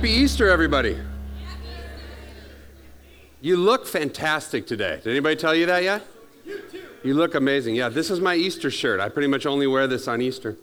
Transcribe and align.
Happy 0.00 0.12
Easter, 0.12 0.48
everybody. 0.48 0.96
You 3.42 3.58
look 3.58 3.86
fantastic 3.86 4.66
today. 4.66 4.98
Did 5.04 5.10
anybody 5.10 5.36
tell 5.36 5.54
you 5.54 5.66
that 5.66 5.82
yet? 5.82 6.06
You, 6.46 6.62
you 7.02 7.12
look 7.12 7.34
amazing. 7.34 7.74
Yeah, 7.74 7.90
this 7.90 8.10
is 8.10 8.18
my 8.18 8.34
Easter 8.34 8.70
shirt. 8.70 8.98
I 8.98 9.10
pretty 9.10 9.28
much 9.28 9.44
only 9.44 9.66
wear 9.66 9.86
this 9.86 10.08
on 10.08 10.22
Easter. 10.22 10.56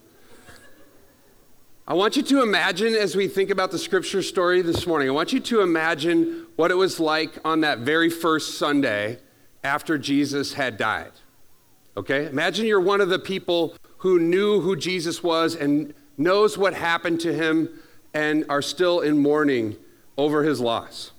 I 1.88 1.94
want 1.94 2.18
you 2.18 2.24
to 2.24 2.42
imagine 2.42 2.96
as 2.96 3.16
we 3.16 3.28
think 3.28 3.52
about 3.52 3.70
the 3.70 3.78
scripture 3.78 4.24
story 4.24 4.64
this 4.64 4.88
morning, 4.88 5.08
I 5.08 5.12
want 5.12 5.32
you 5.32 5.40
to 5.40 5.62
imagine 5.62 6.48
what 6.56 6.72
it 6.72 6.76
was 6.78 7.00
like 7.00 7.38
on 7.46 7.62
that 7.62 7.78
very 7.78 8.10
first 8.10 8.58
Sunday 8.58 9.20
after 9.64 10.00
Jesus 10.00 10.54
had 10.54 10.78
died. 10.78 11.12
Okay? 11.96 12.26
Imagine 12.26 12.66
you're 12.66 12.82
one 12.82 13.02
of 13.02 13.10
the 13.10 13.20
people 13.20 13.76
who 13.98 14.18
knew 14.18 14.62
who 14.62 14.76
Jesus 14.76 15.22
was 15.22 15.54
and 15.54 15.94
knows 16.18 16.58
what 16.58 16.74
happened 16.74 17.20
to 17.20 17.32
him 17.32 17.70
and 18.18 18.44
are 18.50 18.64
still 18.64 19.02
in 19.02 19.16
mourning 19.20 19.78
over 20.18 20.42
his 20.42 20.60
loss. 20.60 21.12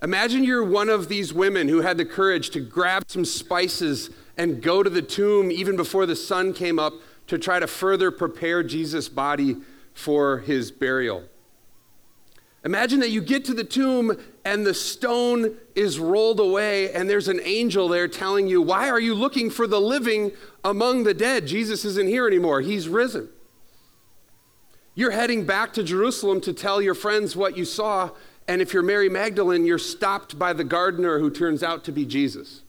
Imagine 0.00 0.44
you're 0.44 0.62
one 0.62 0.88
of 0.88 1.08
these 1.08 1.34
women 1.34 1.66
who 1.66 1.80
had 1.80 1.98
the 1.98 2.04
courage 2.04 2.50
to 2.50 2.60
grab 2.60 3.02
some 3.08 3.24
spices 3.24 4.08
and 4.36 4.62
go 4.62 4.84
to 4.84 4.90
the 4.90 5.02
tomb 5.02 5.50
even 5.50 5.74
before 5.74 6.06
the 6.06 6.14
sun 6.14 6.52
came 6.52 6.78
up 6.78 6.92
to 7.26 7.38
try 7.38 7.58
to 7.58 7.66
further 7.66 8.12
prepare 8.12 8.62
Jesus' 8.62 9.08
body 9.08 9.56
for 9.94 10.38
his 10.38 10.70
burial. 10.70 11.24
Imagine 12.64 13.00
that 13.00 13.10
you 13.10 13.20
get 13.20 13.44
to 13.46 13.54
the 13.54 13.64
tomb 13.64 14.16
and 14.44 14.64
the 14.64 14.74
stone 14.74 15.56
is 15.74 15.98
rolled 15.98 16.38
away, 16.38 16.92
and 16.92 17.10
there's 17.10 17.26
an 17.26 17.40
angel 17.42 17.88
there 17.88 18.06
telling 18.06 18.46
you, 18.46 18.62
Why 18.62 18.88
are 18.88 19.00
you 19.00 19.16
looking 19.16 19.50
for 19.50 19.66
the 19.66 19.80
living 19.80 20.30
among 20.62 21.02
the 21.02 21.14
dead? 21.14 21.48
Jesus 21.48 21.84
isn't 21.84 22.06
here 22.06 22.28
anymore, 22.28 22.60
he's 22.60 22.88
risen. 22.88 23.28
You're 24.94 25.10
heading 25.12 25.46
back 25.46 25.72
to 25.74 25.82
Jerusalem 25.82 26.40
to 26.42 26.52
tell 26.52 26.82
your 26.82 26.94
friends 26.94 27.34
what 27.34 27.56
you 27.56 27.64
saw, 27.64 28.10
and 28.46 28.60
if 28.60 28.74
you're 28.74 28.82
Mary 28.82 29.08
Magdalene, 29.08 29.64
you're 29.64 29.78
stopped 29.78 30.38
by 30.38 30.52
the 30.52 30.64
gardener 30.64 31.18
who 31.18 31.30
turns 31.30 31.62
out 31.62 31.84
to 31.84 31.92
be 31.92 32.04
Jesus. 32.04 32.62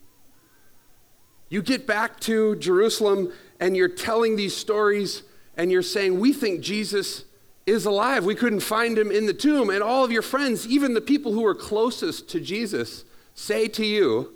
You 1.49 1.61
get 1.61 1.85
back 1.85 2.19
to 2.21 2.55
Jerusalem 2.55 3.33
and 3.59 3.75
you're 3.75 3.89
telling 3.89 4.37
these 4.37 4.55
stories 4.55 5.23
and 5.57 5.71
you're 5.71 5.81
saying, 5.81 6.19
We 6.19 6.33
think 6.33 6.61
Jesus 6.61 7.25
is 7.65 7.85
alive. 7.85 8.25
We 8.25 8.35
couldn't 8.35 8.61
find 8.61 8.97
him 8.97 9.11
in 9.11 9.25
the 9.25 9.33
tomb. 9.33 9.69
And 9.69 9.83
all 9.83 10.03
of 10.03 10.11
your 10.11 10.21
friends, 10.21 10.65
even 10.67 10.93
the 10.93 11.01
people 11.01 11.33
who 11.33 11.41
were 11.41 11.53
closest 11.53 12.29
to 12.29 12.39
Jesus, 12.39 13.05
say 13.35 13.67
to 13.67 13.85
you, 13.85 14.33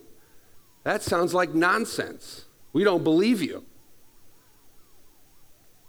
That 0.84 1.02
sounds 1.02 1.34
like 1.34 1.54
nonsense. 1.54 2.46
We 2.74 2.84
don't 2.84 3.04
believe 3.04 3.42
you. 3.42 3.66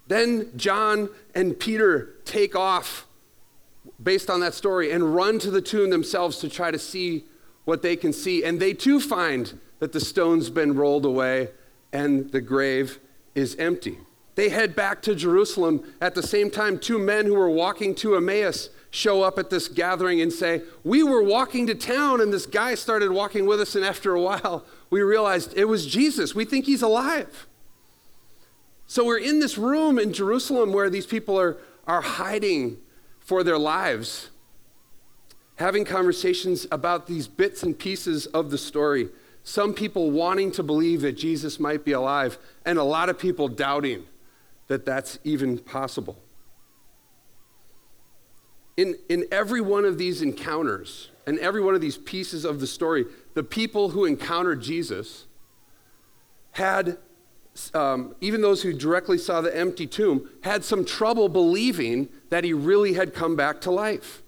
Then 0.08 0.50
John 0.56 1.10
and 1.34 1.58
Peter 1.58 2.16
take 2.24 2.56
off 2.56 3.06
based 4.02 4.30
on 4.30 4.40
that 4.40 4.54
story 4.54 4.90
and 4.90 5.14
run 5.14 5.38
to 5.40 5.50
the 5.50 5.62
tomb 5.62 5.90
themselves 5.90 6.38
to 6.38 6.48
try 6.48 6.70
to 6.70 6.78
see 6.78 7.24
what 7.64 7.82
they 7.82 7.96
can 7.96 8.12
see. 8.12 8.42
And 8.42 8.58
they 8.58 8.72
too 8.72 9.00
find 9.00 9.58
that 9.78 9.92
the 9.92 10.00
stone's 10.00 10.50
been 10.50 10.74
rolled 10.74 11.04
away 11.04 11.50
and 11.92 12.30
the 12.30 12.40
grave 12.40 12.98
is 13.34 13.54
empty. 13.56 13.98
They 14.34 14.50
head 14.50 14.76
back 14.76 15.02
to 15.02 15.14
Jerusalem. 15.16 15.82
At 16.00 16.14
the 16.14 16.22
same 16.22 16.50
time, 16.50 16.78
two 16.78 16.98
men 16.98 17.26
who 17.26 17.34
were 17.34 17.50
walking 17.50 17.94
to 17.96 18.14
Emmaus 18.14 18.70
show 18.90 19.22
up 19.22 19.36
at 19.36 19.50
this 19.50 19.66
gathering 19.66 20.20
and 20.20 20.32
say, 20.32 20.62
We 20.84 21.02
were 21.02 21.24
walking 21.24 21.66
to 21.66 21.74
town, 21.74 22.20
and 22.20 22.32
this 22.32 22.46
guy 22.46 22.76
started 22.76 23.10
walking 23.10 23.46
with 23.46 23.60
us, 23.60 23.74
and 23.74 23.84
after 23.84 24.14
a 24.14 24.20
while, 24.20 24.64
we 24.90 25.02
realized 25.02 25.54
it 25.56 25.64
was 25.64 25.86
Jesus. 25.86 26.36
We 26.36 26.44
think 26.44 26.66
he's 26.66 26.82
alive. 26.82 27.47
So 28.90 29.04
we're 29.04 29.18
in 29.18 29.38
this 29.38 29.58
room 29.58 29.98
in 29.98 30.14
Jerusalem 30.14 30.72
where 30.72 30.88
these 30.88 31.04
people 31.04 31.38
are, 31.38 31.58
are 31.86 32.00
hiding 32.00 32.78
for 33.20 33.44
their 33.44 33.58
lives, 33.58 34.30
having 35.56 35.84
conversations 35.84 36.66
about 36.72 37.06
these 37.06 37.28
bits 37.28 37.62
and 37.62 37.78
pieces 37.78 38.24
of 38.26 38.50
the 38.50 38.56
story. 38.56 39.10
Some 39.44 39.74
people 39.74 40.10
wanting 40.10 40.52
to 40.52 40.62
believe 40.62 41.02
that 41.02 41.12
Jesus 41.12 41.60
might 41.60 41.84
be 41.84 41.92
alive, 41.92 42.38
and 42.64 42.78
a 42.78 42.82
lot 42.82 43.10
of 43.10 43.18
people 43.18 43.46
doubting 43.46 44.04
that 44.68 44.86
that's 44.86 45.18
even 45.22 45.58
possible. 45.58 46.16
In, 48.78 48.96
in 49.10 49.26
every 49.30 49.60
one 49.60 49.84
of 49.84 49.98
these 49.98 50.22
encounters 50.22 51.10
and 51.26 51.38
every 51.40 51.60
one 51.60 51.74
of 51.74 51.82
these 51.82 51.98
pieces 51.98 52.46
of 52.46 52.58
the 52.58 52.66
story, 52.66 53.04
the 53.34 53.42
people 53.42 53.90
who 53.90 54.06
encountered 54.06 54.62
Jesus 54.62 55.26
had 56.52 56.96
um, 57.74 58.14
even 58.20 58.40
those 58.40 58.62
who 58.62 58.72
directly 58.72 59.18
saw 59.18 59.40
the 59.40 59.56
empty 59.56 59.86
tomb, 59.86 60.28
had 60.42 60.64
some 60.64 60.84
trouble 60.84 61.28
believing 61.28 62.08
that 62.30 62.44
he 62.44 62.52
really 62.52 62.94
had 62.94 63.14
come 63.14 63.36
back 63.36 63.60
to 63.62 63.70
life. 63.70 64.22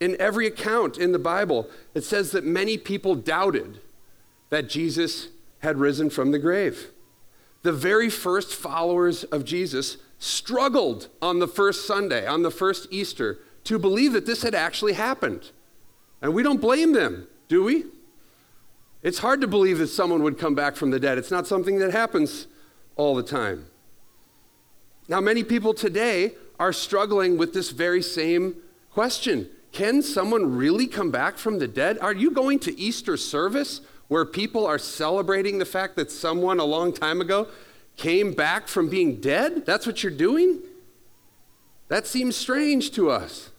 In 0.00 0.16
every 0.20 0.46
account 0.46 0.98
in 0.98 1.12
the 1.12 1.18
Bible, 1.18 1.68
it 1.94 2.02
says 2.02 2.32
that 2.32 2.44
many 2.44 2.76
people 2.76 3.14
doubted 3.14 3.80
that 4.50 4.68
Jesus 4.68 5.28
had 5.60 5.78
risen 5.78 6.10
from 6.10 6.32
the 6.32 6.38
grave. 6.38 6.90
The 7.62 7.72
very 7.72 8.10
first 8.10 8.54
followers 8.54 9.24
of 9.24 9.44
Jesus 9.44 9.98
struggled 10.18 11.08
on 11.20 11.38
the 11.38 11.48
first 11.48 11.86
Sunday, 11.86 12.26
on 12.26 12.42
the 12.42 12.50
first 12.50 12.88
Easter, 12.90 13.38
to 13.64 13.78
believe 13.78 14.12
that 14.12 14.26
this 14.26 14.42
had 14.42 14.54
actually 14.54 14.94
happened. 14.94 15.50
And 16.20 16.34
we 16.34 16.42
don't 16.42 16.60
blame 16.60 16.92
them, 16.92 17.28
do 17.48 17.64
we? 17.64 17.84
It's 19.02 19.18
hard 19.18 19.40
to 19.40 19.48
believe 19.48 19.78
that 19.78 19.88
someone 19.88 20.22
would 20.22 20.38
come 20.38 20.54
back 20.54 20.76
from 20.76 20.90
the 20.90 21.00
dead. 21.00 21.18
It's 21.18 21.30
not 21.30 21.46
something 21.46 21.78
that 21.78 21.90
happens 21.90 22.46
all 22.96 23.14
the 23.14 23.22
time. 23.22 23.66
Now, 25.08 25.20
many 25.20 25.42
people 25.42 25.74
today 25.74 26.34
are 26.60 26.72
struggling 26.72 27.36
with 27.36 27.52
this 27.52 27.70
very 27.70 28.02
same 28.02 28.56
question 28.92 29.48
Can 29.72 30.02
someone 30.02 30.56
really 30.56 30.86
come 30.86 31.10
back 31.10 31.36
from 31.36 31.58
the 31.58 31.66
dead? 31.66 31.98
Are 31.98 32.14
you 32.14 32.30
going 32.30 32.58
to 32.60 32.78
Easter 32.78 33.16
service 33.16 33.80
where 34.08 34.24
people 34.24 34.66
are 34.66 34.78
celebrating 34.78 35.58
the 35.58 35.64
fact 35.64 35.96
that 35.96 36.10
someone 36.10 36.60
a 36.60 36.64
long 36.64 36.92
time 36.92 37.20
ago 37.20 37.48
came 37.96 38.32
back 38.32 38.68
from 38.68 38.88
being 38.88 39.20
dead? 39.20 39.66
That's 39.66 39.86
what 39.86 40.02
you're 40.02 40.12
doing? 40.12 40.60
That 41.88 42.06
seems 42.06 42.36
strange 42.36 42.92
to 42.92 43.10
us. 43.10 43.50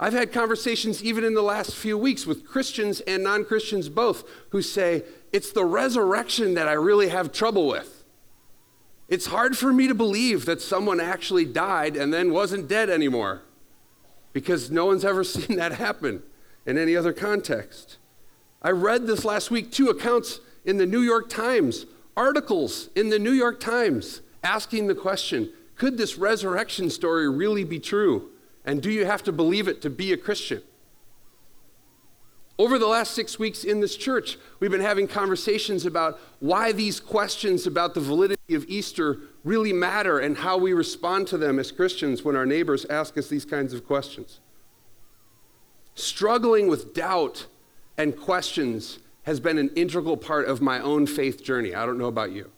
I've 0.00 0.12
had 0.12 0.32
conversations 0.32 1.02
even 1.02 1.24
in 1.24 1.34
the 1.34 1.42
last 1.42 1.74
few 1.74 1.98
weeks 1.98 2.26
with 2.26 2.46
Christians 2.46 3.00
and 3.00 3.24
non 3.24 3.44
Christians 3.44 3.88
both 3.88 4.24
who 4.50 4.62
say, 4.62 5.02
it's 5.32 5.52
the 5.52 5.64
resurrection 5.64 6.54
that 6.54 6.68
I 6.68 6.72
really 6.72 7.08
have 7.08 7.32
trouble 7.32 7.66
with. 7.66 8.04
It's 9.08 9.26
hard 9.26 9.56
for 9.56 9.72
me 9.72 9.88
to 9.88 9.94
believe 9.94 10.44
that 10.44 10.60
someone 10.60 11.00
actually 11.00 11.46
died 11.46 11.96
and 11.96 12.12
then 12.12 12.32
wasn't 12.32 12.68
dead 12.68 12.90
anymore 12.90 13.42
because 14.32 14.70
no 14.70 14.86
one's 14.86 15.04
ever 15.04 15.24
seen 15.24 15.56
that 15.56 15.72
happen 15.72 16.22
in 16.64 16.78
any 16.78 16.94
other 16.94 17.12
context. 17.12 17.96
I 18.62 18.70
read 18.70 19.06
this 19.06 19.24
last 19.24 19.50
week 19.50 19.72
two 19.72 19.88
accounts 19.88 20.40
in 20.64 20.76
the 20.76 20.86
New 20.86 21.00
York 21.00 21.28
Times, 21.28 21.86
articles 22.16 22.90
in 22.94 23.08
the 23.08 23.18
New 23.18 23.32
York 23.32 23.58
Times 23.58 24.20
asking 24.44 24.86
the 24.86 24.94
question 24.94 25.50
could 25.76 25.96
this 25.96 26.18
resurrection 26.18 26.90
story 26.90 27.30
really 27.30 27.62
be 27.62 27.78
true? 27.78 28.30
And 28.68 28.82
do 28.82 28.90
you 28.90 29.06
have 29.06 29.22
to 29.22 29.32
believe 29.32 29.66
it 29.66 29.80
to 29.80 29.88
be 29.88 30.12
a 30.12 30.16
Christian? 30.18 30.62
Over 32.58 32.78
the 32.78 32.86
last 32.86 33.14
six 33.14 33.38
weeks 33.38 33.64
in 33.64 33.80
this 33.80 33.96
church, 33.96 34.36
we've 34.60 34.70
been 34.70 34.82
having 34.82 35.08
conversations 35.08 35.86
about 35.86 36.20
why 36.40 36.72
these 36.72 37.00
questions 37.00 37.66
about 37.66 37.94
the 37.94 38.00
validity 38.00 38.54
of 38.54 38.66
Easter 38.68 39.20
really 39.42 39.72
matter 39.72 40.18
and 40.18 40.36
how 40.36 40.58
we 40.58 40.74
respond 40.74 41.28
to 41.28 41.38
them 41.38 41.58
as 41.58 41.72
Christians 41.72 42.24
when 42.24 42.36
our 42.36 42.44
neighbors 42.44 42.84
ask 42.90 43.16
us 43.16 43.28
these 43.28 43.46
kinds 43.46 43.72
of 43.72 43.86
questions. 43.86 44.38
Struggling 45.94 46.68
with 46.68 46.92
doubt 46.92 47.46
and 47.96 48.14
questions 48.14 48.98
has 49.22 49.40
been 49.40 49.56
an 49.56 49.70
integral 49.76 50.18
part 50.18 50.46
of 50.46 50.60
my 50.60 50.78
own 50.78 51.06
faith 51.06 51.42
journey. 51.42 51.74
I 51.74 51.86
don't 51.86 51.96
know 51.96 52.04
about 52.04 52.32
you. 52.32 52.50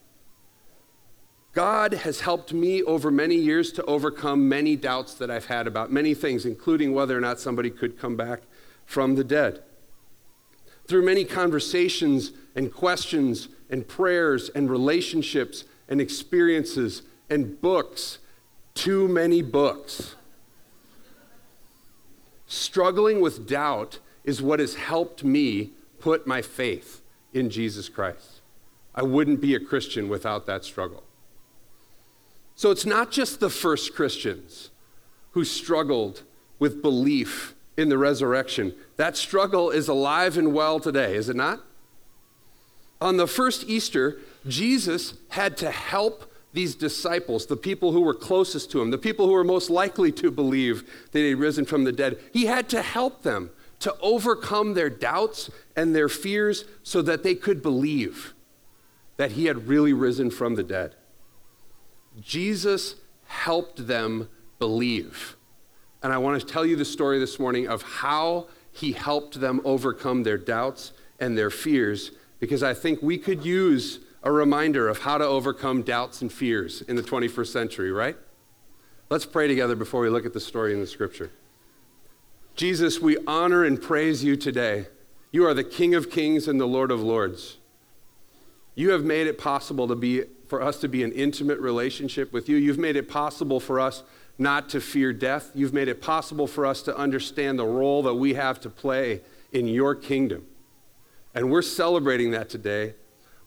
God 1.53 1.93
has 1.93 2.21
helped 2.21 2.53
me 2.53 2.83
over 2.83 3.11
many 3.11 3.35
years 3.35 3.73
to 3.73 3.85
overcome 3.85 4.49
many 4.49 4.77
doubts 4.77 5.15
that 5.15 5.31
I've 5.31 5.47
had 5.47 5.67
about 5.67 5.91
many 5.91 6.15
things, 6.15 6.47
including 6.47 6.95
whether 6.95 7.17
or 7.17 7.21
not 7.21 7.41
somebody 7.41 7.71
could 7.71 7.99
come 7.99 8.17
back 8.17 8.43
from 8.87 9.17
the 9.17 9.25
dead. 9.25 9.63
Through 10.87 11.05
many 11.05 11.25
conversations 11.25 12.33
and 12.55 12.73
questions 12.73 13.49
and 13.69 13.87
prayers 13.87 14.49
and 14.51 14.71
relationships 14.71 15.65
and 15.89 16.01
experiences 16.01 17.03
and 17.29 17.61
books, 17.61 18.19
too 18.75 19.09
many 19.09 19.43
books. 19.43 20.15
Struggling 22.47 23.21
with 23.21 23.49
doubt 23.49 23.99
is 24.25 24.41
what 24.41 24.61
has 24.61 24.75
helped 24.75 25.25
me 25.25 25.71
put 25.99 26.27
my 26.27 26.43
faith 26.43 27.03
in 27.33 27.51
Jesus 27.51 27.89
Christ. 27.89 28.41
I 28.95 29.03
wouldn't 29.03 29.41
be 29.41 29.55
a 29.55 29.61
Christian 29.61 30.09
without 30.09 30.47
that 30.47 30.65
struggle. 30.65 31.05
So 32.61 32.71
it's 32.71 32.85
not 32.85 33.11
just 33.11 33.41
the 33.41 33.49
first 33.49 33.95
Christians 33.95 34.69
who 35.31 35.47
struggled 35.47 36.25
with 36.59 36.83
belief 36.83 37.55
in 37.79 37.89
the 37.89 37.97
resurrection. 37.97 38.75
That 38.99 39.17
struggle 39.17 39.71
is 39.71 39.89
alive 39.89 40.37
and 40.37 40.53
well 40.53 40.79
today, 40.79 41.17
is 41.17 41.31
it 41.31 41.37
not? 41.37 41.61
On 43.01 43.17
the 43.17 43.27
first 43.27 43.65
Easter, 43.67 44.19
Jesus 44.47 45.15
had 45.31 45.57
to 45.57 45.71
help 45.71 46.31
these 46.53 46.75
disciples, 46.75 47.47
the 47.47 47.57
people 47.57 47.93
who 47.93 48.03
were 48.03 48.13
closest 48.13 48.71
to 48.73 48.83
him, 48.83 48.91
the 48.91 48.99
people 48.99 49.25
who 49.25 49.33
were 49.33 49.43
most 49.43 49.71
likely 49.71 50.13
to 50.13 50.31
believe 50.31 50.83
that 51.13 51.21
he 51.21 51.31
had 51.31 51.39
risen 51.39 51.65
from 51.65 51.85
the 51.85 51.93
dead, 51.93 52.19
he 52.31 52.45
had 52.45 52.69
to 52.69 52.83
help 52.83 53.23
them 53.23 53.49
to 53.79 53.97
overcome 54.03 54.75
their 54.75 54.91
doubts 54.91 55.51
and 55.75 55.97
their 55.97 56.11
fears 56.11 56.67
so 56.83 57.01
that 57.01 57.23
they 57.23 57.35
could 57.35 57.63
believe 57.63 58.35
that 59.17 59.33
he 59.33 59.47
had 59.47 59.67
really 59.67 59.95
risen 59.95 60.31
from 60.31 60.57
the 60.57 60.63
dead. 60.63 60.95
Jesus 62.21 62.97
helped 63.27 63.87
them 63.87 64.29
believe. 64.59 65.37
And 66.03 66.13
I 66.13 66.19
want 66.19 66.41
to 66.41 66.47
tell 66.47 66.65
you 66.65 66.77
the 66.77 66.85
story 66.85 67.19
this 67.19 67.39
morning 67.39 67.69
of 67.69 67.83
how 67.83 68.49
he 68.73 68.93
helped 68.93 69.41
them 69.41 69.61
overcome 69.65 70.23
their 70.23 70.39
doubts 70.39 70.93
and 71.19 71.37
their 71.37 71.51
fears 71.51 72.13
because 72.39 72.63
I 72.63 72.75
think 72.75 73.03
we 73.03 73.19
could 73.19 73.45
use 73.45 74.01
a 74.23 74.33
reminder 74.33 74.89
of 74.89 74.99
how 74.99 75.19
to 75.19 75.25
overcome 75.25 75.83
doubts 75.83 76.23
and 76.23 76.33
fears 76.33 76.83
in 76.83 76.97
the 76.97 77.03
21st 77.03 77.47
century, 77.47 77.93
right? 77.93 78.17
Let's 79.09 79.27
pray 79.27 79.49
together 79.49 79.77
before 79.77 80.01
we 80.01 80.09
look 80.09 80.27
at 80.27 80.33
the 80.33 80.41
story 80.41 80.73
in 80.73 80.81
the 80.81 80.87
scripture. 80.87 81.31
Jesus, 82.55 83.01
we 83.01 83.17
honor 83.27 83.65
and 83.65 83.81
praise 83.81 84.23
you 84.23 84.37
today. 84.37 84.87
You 85.33 85.47
are 85.47 85.55
the 85.55 85.65
King 85.65 85.95
of 85.95 86.11
kings 86.11 86.49
and 86.49 86.61
the 86.61 86.67
Lord 86.67 86.91
of 86.91 87.03
lords. 87.03 87.59
You 88.75 88.91
have 88.91 89.05
made 89.05 89.27
it 89.27 89.39
possible 89.39 89.89
to 89.89 89.95
be, 89.95 90.25
for 90.51 90.61
us 90.61 90.79
to 90.81 90.89
be 90.89 91.05
an 91.05 91.13
intimate 91.13 91.61
relationship 91.61 92.33
with 92.33 92.49
you. 92.49 92.57
You've 92.57 92.79
made 92.79 92.97
it 92.97 93.09
possible 93.09 93.61
for 93.61 93.79
us 93.79 94.03
not 94.37 94.69
to 94.71 94.81
fear 94.81 95.13
death. 95.13 95.51
You've 95.55 95.73
made 95.73 95.87
it 95.87 96.03
possible 96.03 96.49
for 96.49 96.67
us 96.67 96.83
to 96.83 96.97
understand 96.97 97.59
the 97.59 97.67
role 97.67 98.03
that 98.03 98.15
we 98.15 98.35
have 98.35 98.61
to 98.61 98.69
play 98.69 99.21
in 99.53 99.69
your 99.69 99.95
kingdom. 99.95 100.47
And 101.35 101.51
we're 101.51 101.63
celebrating 101.63 102.33
that 102.33 102.49
today. 102.49 102.95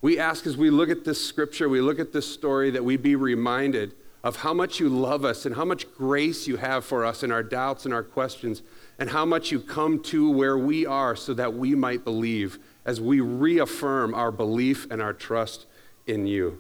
We 0.01 0.17
ask 0.17 0.47
as 0.47 0.55
we 0.55 0.69
look 0.69 0.89
at 0.89 1.03
this 1.03 1.23
scripture, 1.23 1.67
we 1.67 1.81
look 1.81 2.00
at 2.00 2.13
this 2.13 2.31
story, 2.31 2.71
that 2.71 2.85
we 2.85 2.95
be 2.95 3.15
reminded 3.15 3.95
of 4.23 4.38
how 4.38 4.53
much 4.53 4.79
you 4.79 4.88
love 4.88 5.25
us 5.25 5.45
and 5.45 5.55
how 5.55 5.65
much 5.65 5.94
grace 5.95 6.47
you 6.47 6.55
have 6.55 6.85
for 6.85 7.03
us 7.03 7.23
in 7.23 7.31
our 7.31 7.44
doubts 7.44 7.83
and 7.83 7.94
our 7.94 8.03
questions, 8.03 8.61
and 8.97 9.09
how 9.09 9.25
much 9.25 9.51
you 9.51 9.59
come 9.59 10.01
to 10.03 10.31
where 10.31 10.57
we 10.57 10.85
are 10.85 11.15
so 11.15 11.33
that 11.33 11.53
we 11.53 11.75
might 11.75 12.05
believe 12.05 12.59
as 12.85 13.01
we 13.01 13.19
reaffirm 13.19 14.13
our 14.13 14.31
belief 14.31 14.89
and 14.89 15.01
our 15.01 15.13
trust 15.13 15.65
in 16.07 16.25
you. 16.25 16.59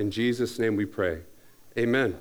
In 0.00 0.10
Jesus' 0.10 0.58
name 0.58 0.76
we 0.76 0.86
pray. 0.86 1.20
Amen. 1.76 2.16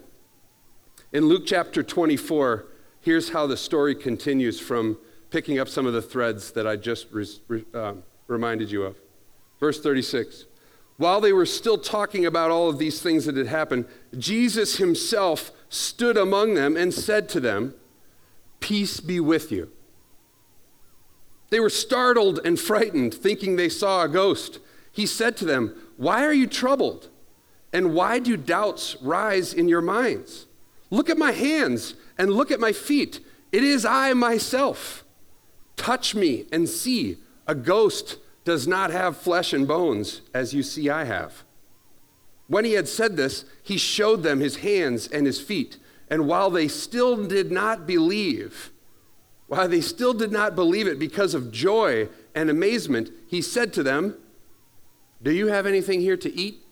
In 1.14 1.28
Luke 1.28 1.44
chapter 1.46 1.81
24, 1.81 2.66
here's 3.00 3.30
how 3.30 3.48
the 3.48 3.56
story 3.56 3.96
continues 3.96 4.60
from 4.60 4.98
picking 5.30 5.60
up 5.60 5.70
some 5.70 5.86
of 5.86 5.94
the 5.94 6.02
threads 6.02 6.52
that 6.52 6.68
I 6.68 6.76
just 6.76 7.08
re- 7.10 7.64
uh, 7.74 7.94
reminded 8.28 8.70
you 8.70 8.84
of. 8.84 8.98
Verse 9.62 9.80
36. 9.80 10.44
While 10.98 11.22
they 11.22 11.31
were 11.31 11.46
still 11.46 11.78
talking 11.78 12.26
about 12.26 12.52
all 12.52 12.68
of 12.68 12.80
these 12.80 13.02
things 13.02 13.24
that 13.28 13.38
had 13.38 13.48
happened, 13.48 13.86
Jesus 14.18 14.76
himself 14.76 15.50
stood 15.70 16.18
among 16.18 16.56
them 16.56 16.76
and 16.76 16.94
said 16.94 17.30
to 17.30 17.40
them, 17.40 17.76
Peace 18.60 19.00
be 19.00 19.22
with 19.22 19.54
you. 19.54 19.72
They 21.50 21.62
were 21.62 21.70
startled 21.70 22.42
and 22.44 22.60
frightened, 22.60 23.14
thinking 23.14 23.56
they 23.56 23.70
saw 23.70 24.04
a 24.04 24.10
ghost. 24.10 24.60
He 24.92 25.06
said 25.06 25.38
to 25.38 25.46
them, 25.46 25.74
Why 25.96 26.26
are 26.26 26.34
you 26.34 26.46
troubled? 26.46 27.08
And 27.71 27.94
why 27.94 28.19
do 28.19 28.36
doubts 28.36 28.98
rise 29.01 29.54
in 29.54 29.68
your 29.68 29.81
minds? 29.81 30.48
Look 30.89 31.10
at 31.10 31.18
my 31.18 31.31
hands 31.31 31.94
and 32.18 32.31
look 32.31 32.51
at 32.51 32.60
my 32.60 32.71
feet. 32.71 33.19
It 33.51 33.63
is 33.63 33.86
I 33.86 34.13
myself. 34.13 35.04
Touch 35.75 36.16
me 36.16 36.45
and 36.51 36.68
see. 36.68 37.18
A 37.48 37.56
ghost 37.56 38.18
does 38.44 38.68
not 38.68 38.92
have 38.92 39.18
flesh 39.18 39.54
and 39.54 39.68
bones, 39.68 40.21
as 40.33 40.54
you 40.54 40.63
see 40.63 40.89
I 40.89 41.04
have. 41.04 41.44
When 42.48 42.66
he 42.66 42.74
had 42.74 42.88
said 42.88 43.16
this, 43.16 43.45
he 43.62 43.77
showed 43.77 44.24
them 44.24 44.39
his 44.39 44.57
hands 44.57 45.07
and 45.07 45.27
his 45.27 45.39
feet. 45.39 45.77
And 46.10 46.27
while 46.27 46.50
they 46.50 46.68
still 46.68 47.27
did 47.27 47.51
not 47.51 47.86
believe, 47.86 48.71
while 49.48 49.68
they 49.68 49.81
still 49.81 50.13
did 50.13 50.31
not 50.31 50.56
believe 50.56 50.88
it 50.88 50.98
because 50.98 51.36
of 51.36 51.51
joy 51.51 52.10
and 52.33 52.50
amazement, 52.50 53.12
he 53.27 53.42
said 53.42 53.71
to 53.74 53.83
them, 53.83 54.16
Do 55.21 55.31
you 55.31 55.48
have 55.48 55.68
anything 55.68 56.01
here 56.01 56.18
to 56.18 56.36
eat? 56.36 56.63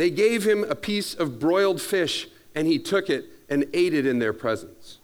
They 0.00 0.08
gave 0.08 0.44
him 0.44 0.64
a 0.64 0.74
piece 0.74 1.12
of 1.12 1.38
broiled 1.38 1.78
fish, 1.78 2.26
and 2.54 2.66
he 2.66 2.78
took 2.78 3.10
it 3.10 3.26
and 3.50 3.66
ate 3.74 3.92
it 3.92 4.06
in 4.06 4.18
their 4.18 4.32
presence. 4.32 4.96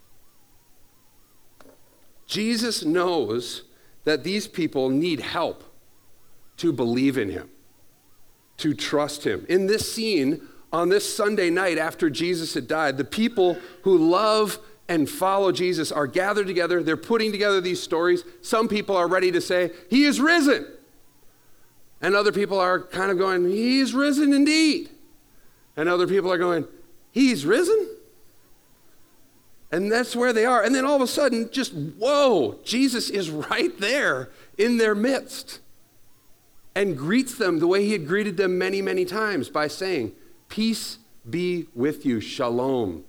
Jesus 2.26 2.82
knows 2.82 3.64
that 4.04 4.24
these 4.24 4.48
people 4.48 4.88
need 4.88 5.20
help 5.20 5.64
to 6.56 6.72
believe 6.72 7.18
in 7.18 7.28
him, 7.28 7.50
to 8.56 8.72
trust 8.72 9.26
him. 9.26 9.44
In 9.50 9.66
this 9.66 9.92
scene, 9.92 10.40
on 10.72 10.88
this 10.88 11.14
Sunday 11.14 11.50
night 11.50 11.76
after 11.76 12.08
Jesus 12.08 12.54
had 12.54 12.66
died, 12.66 12.96
the 12.96 13.04
people 13.04 13.58
who 13.82 13.98
love 13.98 14.58
and 14.88 15.10
follow 15.10 15.52
Jesus 15.52 15.92
are 15.92 16.06
gathered 16.06 16.46
together. 16.46 16.82
They're 16.82 16.96
putting 16.96 17.32
together 17.32 17.60
these 17.60 17.82
stories. 17.82 18.24
Some 18.40 18.66
people 18.66 18.96
are 18.96 19.08
ready 19.08 19.30
to 19.32 19.42
say, 19.42 19.72
He 19.90 20.04
is 20.04 20.22
risen. 20.22 20.66
And 22.06 22.14
other 22.14 22.30
people 22.30 22.60
are 22.60 22.78
kind 22.78 23.10
of 23.10 23.18
going, 23.18 23.50
He's 23.50 23.92
risen 23.92 24.32
indeed. 24.32 24.90
And 25.76 25.88
other 25.88 26.06
people 26.06 26.32
are 26.32 26.38
going, 26.38 26.64
He's 27.10 27.44
risen? 27.44 27.96
And 29.72 29.90
that's 29.90 30.14
where 30.14 30.32
they 30.32 30.44
are. 30.44 30.62
And 30.62 30.72
then 30.72 30.84
all 30.84 30.94
of 30.94 31.02
a 31.02 31.08
sudden, 31.08 31.50
just 31.50 31.72
whoa, 31.74 32.60
Jesus 32.62 33.10
is 33.10 33.28
right 33.30 33.76
there 33.80 34.30
in 34.56 34.76
their 34.76 34.94
midst 34.94 35.58
and 36.76 36.96
greets 36.96 37.34
them 37.34 37.58
the 37.58 37.66
way 37.66 37.84
he 37.84 37.90
had 37.90 38.06
greeted 38.06 38.36
them 38.36 38.56
many, 38.56 38.80
many 38.80 39.04
times 39.04 39.48
by 39.48 39.66
saying, 39.66 40.12
Peace 40.48 40.98
be 41.28 41.66
with 41.74 42.06
you, 42.06 42.20
shalom. 42.20 43.02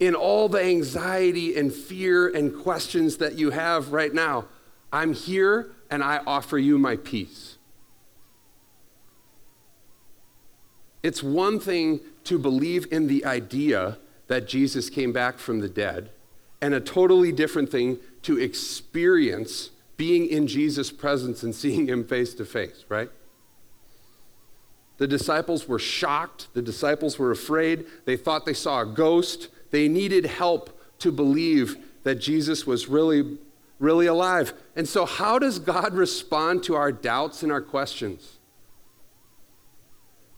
In 0.00 0.14
all 0.14 0.48
the 0.48 0.64
anxiety 0.64 1.58
and 1.58 1.70
fear 1.70 2.26
and 2.26 2.58
questions 2.58 3.18
that 3.18 3.34
you 3.34 3.50
have 3.50 3.92
right 3.92 4.14
now, 4.14 4.46
I'm 4.90 5.12
here 5.12 5.72
and 5.90 6.02
I 6.02 6.22
offer 6.26 6.56
you 6.56 6.78
my 6.78 6.96
peace. 6.96 7.51
It's 11.02 11.22
one 11.22 11.58
thing 11.58 12.00
to 12.24 12.38
believe 12.38 12.86
in 12.92 13.08
the 13.08 13.24
idea 13.24 13.98
that 14.28 14.46
Jesus 14.46 14.88
came 14.88 15.12
back 15.12 15.38
from 15.38 15.60
the 15.60 15.68
dead, 15.68 16.10
and 16.60 16.74
a 16.74 16.80
totally 16.80 17.32
different 17.32 17.70
thing 17.70 17.98
to 18.22 18.38
experience 18.38 19.70
being 19.96 20.26
in 20.28 20.46
Jesus' 20.46 20.90
presence 20.90 21.42
and 21.42 21.54
seeing 21.54 21.88
him 21.88 22.04
face 22.04 22.34
to 22.34 22.44
face, 22.44 22.84
right? 22.88 23.10
The 24.98 25.08
disciples 25.08 25.66
were 25.66 25.78
shocked. 25.78 26.48
The 26.54 26.62
disciples 26.62 27.18
were 27.18 27.32
afraid. 27.32 27.86
They 28.04 28.16
thought 28.16 28.46
they 28.46 28.54
saw 28.54 28.82
a 28.82 28.86
ghost. 28.86 29.48
They 29.70 29.88
needed 29.88 30.26
help 30.26 30.78
to 31.00 31.10
believe 31.10 31.76
that 32.04 32.16
Jesus 32.16 32.66
was 32.66 32.88
really, 32.88 33.38
really 33.80 34.06
alive. 34.06 34.54
And 34.76 34.88
so, 34.88 35.04
how 35.04 35.38
does 35.38 35.58
God 35.58 35.94
respond 35.94 36.62
to 36.64 36.74
our 36.74 36.92
doubts 36.92 37.42
and 37.42 37.50
our 37.50 37.60
questions? 37.60 38.38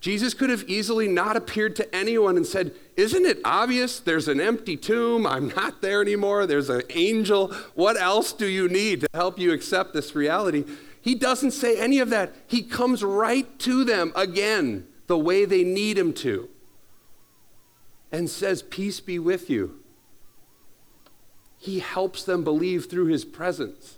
Jesus 0.04 0.34
could 0.34 0.50
have 0.50 0.68
easily 0.68 1.08
not 1.08 1.34
appeared 1.34 1.74
to 1.76 1.94
anyone 1.96 2.36
and 2.36 2.46
said, 2.46 2.72
Isn't 2.94 3.24
it 3.24 3.40
obvious? 3.42 4.00
There's 4.00 4.28
an 4.28 4.38
empty 4.38 4.76
tomb. 4.76 5.26
I'm 5.26 5.48
not 5.48 5.80
there 5.80 6.02
anymore. 6.02 6.44
There's 6.44 6.68
an 6.68 6.82
angel. 6.90 7.54
What 7.74 7.98
else 7.98 8.34
do 8.34 8.44
you 8.44 8.68
need 8.68 9.00
to 9.00 9.08
help 9.14 9.38
you 9.38 9.50
accept 9.50 9.94
this 9.94 10.14
reality? 10.14 10.66
He 11.00 11.14
doesn't 11.14 11.52
say 11.52 11.80
any 11.80 12.00
of 12.00 12.10
that. 12.10 12.34
He 12.46 12.60
comes 12.60 13.02
right 13.02 13.58
to 13.60 13.82
them 13.82 14.12
again, 14.14 14.86
the 15.06 15.16
way 15.16 15.46
they 15.46 15.64
need 15.64 15.96
him 15.96 16.12
to, 16.12 16.50
and 18.12 18.28
says, 18.28 18.60
Peace 18.60 19.00
be 19.00 19.18
with 19.18 19.48
you. 19.48 19.80
He 21.56 21.78
helps 21.78 22.24
them 22.24 22.44
believe 22.44 22.90
through 22.90 23.06
his 23.06 23.24
presence. 23.24 23.96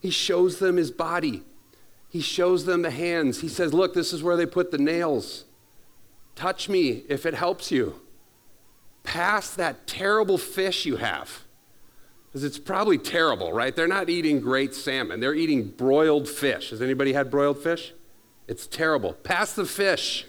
He 0.00 0.10
shows 0.10 0.60
them 0.60 0.76
his 0.76 0.92
body. 0.92 1.42
He 2.10 2.20
shows 2.20 2.64
them 2.64 2.82
the 2.82 2.90
hands. 2.90 3.40
He 3.40 3.48
says, 3.48 3.72
Look, 3.72 3.94
this 3.94 4.12
is 4.12 4.22
where 4.22 4.36
they 4.36 4.44
put 4.44 4.72
the 4.72 4.78
nails. 4.78 5.44
Touch 6.34 6.68
me 6.68 7.04
if 7.08 7.24
it 7.24 7.34
helps 7.34 7.70
you. 7.70 8.00
Pass 9.04 9.54
that 9.54 9.86
terrible 9.86 10.36
fish 10.36 10.84
you 10.84 10.96
have. 10.96 11.44
Because 12.26 12.44
it's 12.44 12.58
probably 12.58 12.98
terrible, 12.98 13.52
right? 13.52 13.74
They're 13.74 13.88
not 13.88 14.08
eating 14.08 14.40
great 14.40 14.74
salmon, 14.74 15.20
they're 15.20 15.34
eating 15.34 15.68
broiled 15.68 16.28
fish. 16.28 16.70
Has 16.70 16.82
anybody 16.82 17.12
had 17.12 17.30
broiled 17.30 17.58
fish? 17.58 17.92
It's 18.48 18.66
terrible. 18.66 19.12
Pass 19.12 19.52
the 19.52 19.64
fish. 19.64 20.26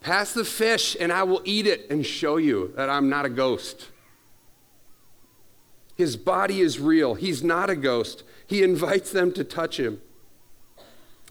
Pass 0.00 0.34
the 0.34 0.44
fish, 0.44 0.96
and 0.98 1.12
I 1.12 1.22
will 1.22 1.42
eat 1.44 1.68
it 1.68 1.88
and 1.88 2.04
show 2.04 2.36
you 2.36 2.72
that 2.74 2.90
I'm 2.90 3.08
not 3.08 3.24
a 3.24 3.28
ghost. 3.28 3.86
His 5.96 6.16
body 6.16 6.60
is 6.60 6.80
real. 6.80 7.14
He's 7.14 7.42
not 7.42 7.70
a 7.70 7.76
ghost. 7.76 8.22
He 8.46 8.62
invites 8.62 9.12
them 9.12 9.32
to 9.32 9.44
touch 9.44 9.78
him. 9.78 10.00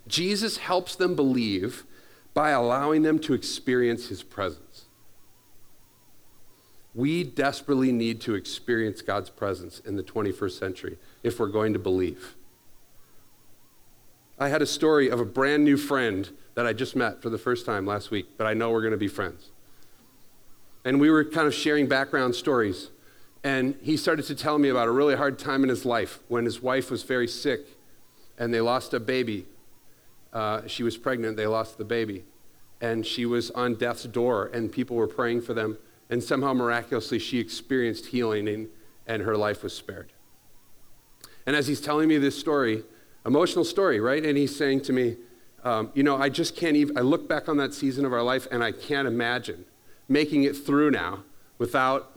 Jesus 0.08 0.58
helps 0.58 0.96
them 0.96 1.16
believe 1.16 1.86
by 2.34 2.52
allowing 2.52 3.02
them 3.02 3.20
to 3.20 3.34
experience 3.34 4.08
his 4.08 4.24
presence. 4.24 4.86
We 6.94 7.24
desperately 7.24 7.92
need 7.92 8.20
to 8.22 8.36
experience 8.36 9.02
God's 9.02 9.30
presence 9.30 9.80
in 9.80 9.96
the 9.96 10.04
21st 10.04 10.60
century 10.60 10.98
if 11.24 11.40
we're 11.40 11.48
going 11.48 11.74
to 11.74 11.80
believe. 11.80 12.36
I 14.38 14.50
had 14.50 14.62
a 14.62 14.66
story 14.66 15.10
of 15.10 15.20
a 15.20 15.26
brand 15.26 15.64
new 15.64 15.78
friend 15.78 16.30
that 16.56 16.66
I 16.66 16.74
just 16.74 16.96
met 16.96 17.22
for 17.22 17.30
the 17.30 17.38
first 17.38 17.66
time 17.66 17.86
last 17.86 18.12
week, 18.12 18.26
but 18.38 18.48
I 18.48 18.54
know 18.54 18.72
we're 18.72 18.82
going 18.82 18.92
to 18.92 18.98
be 18.98 19.08
friends. 19.08 19.52
And 20.84 21.00
we 21.00 21.10
were 21.10 21.24
kind 21.24 21.48
of 21.48 21.54
sharing 21.54 21.88
background 21.88 22.36
stories. 22.36 22.90
And 23.44 23.76
he 23.82 23.98
started 23.98 24.26
to 24.26 24.36
tell 24.36 24.60
me 24.60 24.70
about 24.70 24.88
a 24.88 24.92
really 24.92 25.16
hard 25.16 25.40
time 25.40 25.64
in 25.64 25.70
his 25.70 25.86
life 25.86 26.20
when 26.28 26.46
his 26.46 26.62
wife 26.62 26.92
was 26.92 27.04
very 27.04 27.28
sick 27.28 27.62
and 28.38 28.54
they 28.54 28.62
lost 28.62 28.94
a 28.94 29.00
baby. 29.00 29.46
Uh, 30.32 30.62
she 30.68 30.84
was 30.84 30.98
pregnant, 30.98 31.38
they 31.38 31.48
lost 31.48 31.78
the 31.78 31.86
baby. 31.86 32.24
And 32.80 33.06
she 33.06 33.26
was 33.26 33.52
on 33.52 33.76
death's 33.76 34.06
door, 34.06 34.50
and 34.52 34.72
people 34.72 34.96
were 34.96 35.08
praying 35.08 35.42
for 35.42 35.54
them. 35.54 35.78
And 36.10 36.24
somehow, 36.24 36.54
miraculously, 36.54 37.20
she 37.20 37.38
experienced 37.38 38.08
healing 38.08 38.48
and, 38.48 38.68
and 39.06 39.22
her 39.22 39.38
life 39.38 39.62
was 39.62 39.74
spared. 39.74 40.12
And 41.46 41.56
as 41.56 41.68
he's 41.68 41.82
telling 41.82 42.08
me 42.10 42.18
this 42.18 42.38
story, 42.38 42.84
emotional 43.26 43.64
story, 43.64 44.00
right? 44.00 44.26
And 44.26 44.38
he's 44.38 44.56
saying 44.56 44.82
to 44.82 44.94
me, 44.94 45.18
um, 45.64 45.92
You 45.94 46.04
know, 46.04 46.18
I 46.18 46.30
just 46.30 46.56
can't 46.56 46.76
even, 46.76 46.98
I 46.98 47.02
look 47.02 47.28
back 47.28 47.48
on 47.48 47.58
that 47.58 47.74
season 47.74 48.06
of 48.06 48.14
our 48.14 48.24
life 48.24 48.48
and 48.52 48.64
I 48.64 48.72
can't 48.72 49.08
imagine 49.08 49.66
making 50.10 50.44
it 50.44 50.58
through 50.58 50.92
now 50.92 51.24
without, 51.58 52.11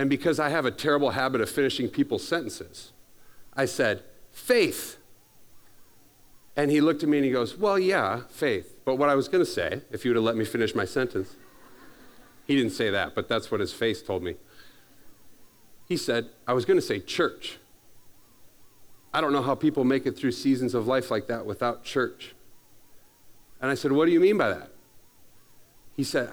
and 0.00 0.08
because 0.08 0.40
I 0.40 0.48
have 0.48 0.64
a 0.64 0.70
terrible 0.70 1.10
habit 1.10 1.42
of 1.42 1.50
finishing 1.50 1.86
people's 1.86 2.26
sentences, 2.26 2.92
I 3.52 3.66
said, 3.66 4.02
faith. 4.32 4.96
And 6.56 6.70
he 6.70 6.80
looked 6.80 7.02
at 7.02 7.10
me 7.10 7.18
and 7.18 7.24
he 7.26 7.30
goes, 7.30 7.58
Well, 7.58 7.78
yeah, 7.78 8.22
faith. 8.30 8.76
But 8.86 8.96
what 8.96 9.10
I 9.10 9.14
was 9.14 9.28
going 9.28 9.44
to 9.44 9.50
say, 9.50 9.82
if 9.90 10.02
you 10.02 10.10
would 10.10 10.16
have 10.16 10.24
let 10.24 10.36
me 10.36 10.46
finish 10.46 10.74
my 10.74 10.86
sentence, 10.86 11.36
he 12.46 12.56
didn't 12.56 12.72
say 12.72 12.88
that, 12.88 13.14
but 13.14 13.28
that's 13.28 13.50
what 13.50 13.60
his 13.60 13.74
face 13.74 14.02
told 14.02 14.22
me. 14.22 14.36
He 15.84 15.98
said, 15.98 16.30
I 16.46 16.54
was 16.54 16.64
going 16.64 16.78
to 16.78 16.86
say 16.86 16.98
church. 16.98 17.58
I 19.12 19.20
don't 19.20 19.34
know 19.34 19.42
how 19.42 19.54
people 19.54 19.84
make 19.84 20.06
it 20.06 20.16
through 20.16 20.32
seasons 20.32 20.72
of 20.72 20.86
life 20.86 21.10
like 21.10 21.26
that 21.26 21.44
without 21.44 21.84
church. 21.84 22.34
And 23.60 23.70
I 23.70 23.74
said, 23.74 23.92
What 23.92 24.06
do 24.06 24.12
you 24.12 24.20
mean 24.20 24.38
by 24.38 24.48
that? 24.48 24.70
He 25.94 26.04
said, 26.04 26.30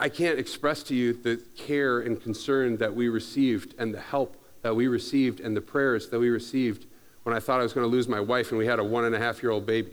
I, 0.00 0.08
can't 0.08 0.38
express 0.38 0.82
to 0.84 0.94
you 0.94 1.12
the 1.12 1.36
care 1.56 2.00
and 2.00 2.20
concern 2.20 2.78
that 2.78 2.94
we 2.94 3.08
received 3.08 3.74
and 3.78 3.94
the 3.94 4.00
help 4.00 4.36
that 4.62 4.74
we 4.74 4.88
received 4.88 5.40
and 5.40 5.56
the 5.56 5.60
prayers 5.60 6.08
that 6.08 6.18
we 6.18 6.28
received 6.30 6.86
when 7.22 7.36
I 7.36 7.40
thought 7.40 7.60
I 7.60 7.62
was 7.62 7.72
going 7.72 7.84
to 7.84 7.90
lose 7.90 8.08
my 8.08 8.20
wife 8.20 8.50
and 8.50 8.58
we 8.58 8.66
had 8.66 8.78
a 8.78 8.84
one 8.84 9.04
and 9.04 9.14
a 9.14 9.18
half 9.18 9.42
year 9.42 9.52
old 9.52 9.66
baby. 9.66 9.92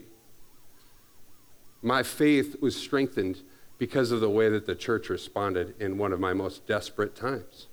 My 1.82 2.02
faith 2.02 2.56
was 2.60 2.74
strengthened 2.74 3.42
because 3.78 4.10
of 4.10 4.20
the 4.20 4.30
way 4.30 4.48
that 4.48 4.66
the 4.66 4.74
church 4.74 5.08
responded 5.08 5.74
in 5.78 5.98
one 5.98 6.12
of 6.12 6.20
my 6.20 6.32
most 6.32 6.66
desperate 6.66 7.14
times. 7.14 7.68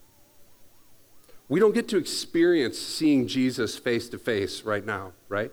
We 1.48 1.60
don't 1.60 1.74
get 1.74 1.88
to 1.90 1.98
experience 1.98 2.78
seeing 2.78 3.28
Jesus 3.28 3.78
face 3.78 4.10
to 4.10 4.18
face 4.18 4.64
right 4.64 4.86
now, 4.86 5.14
right? 5.30 5.52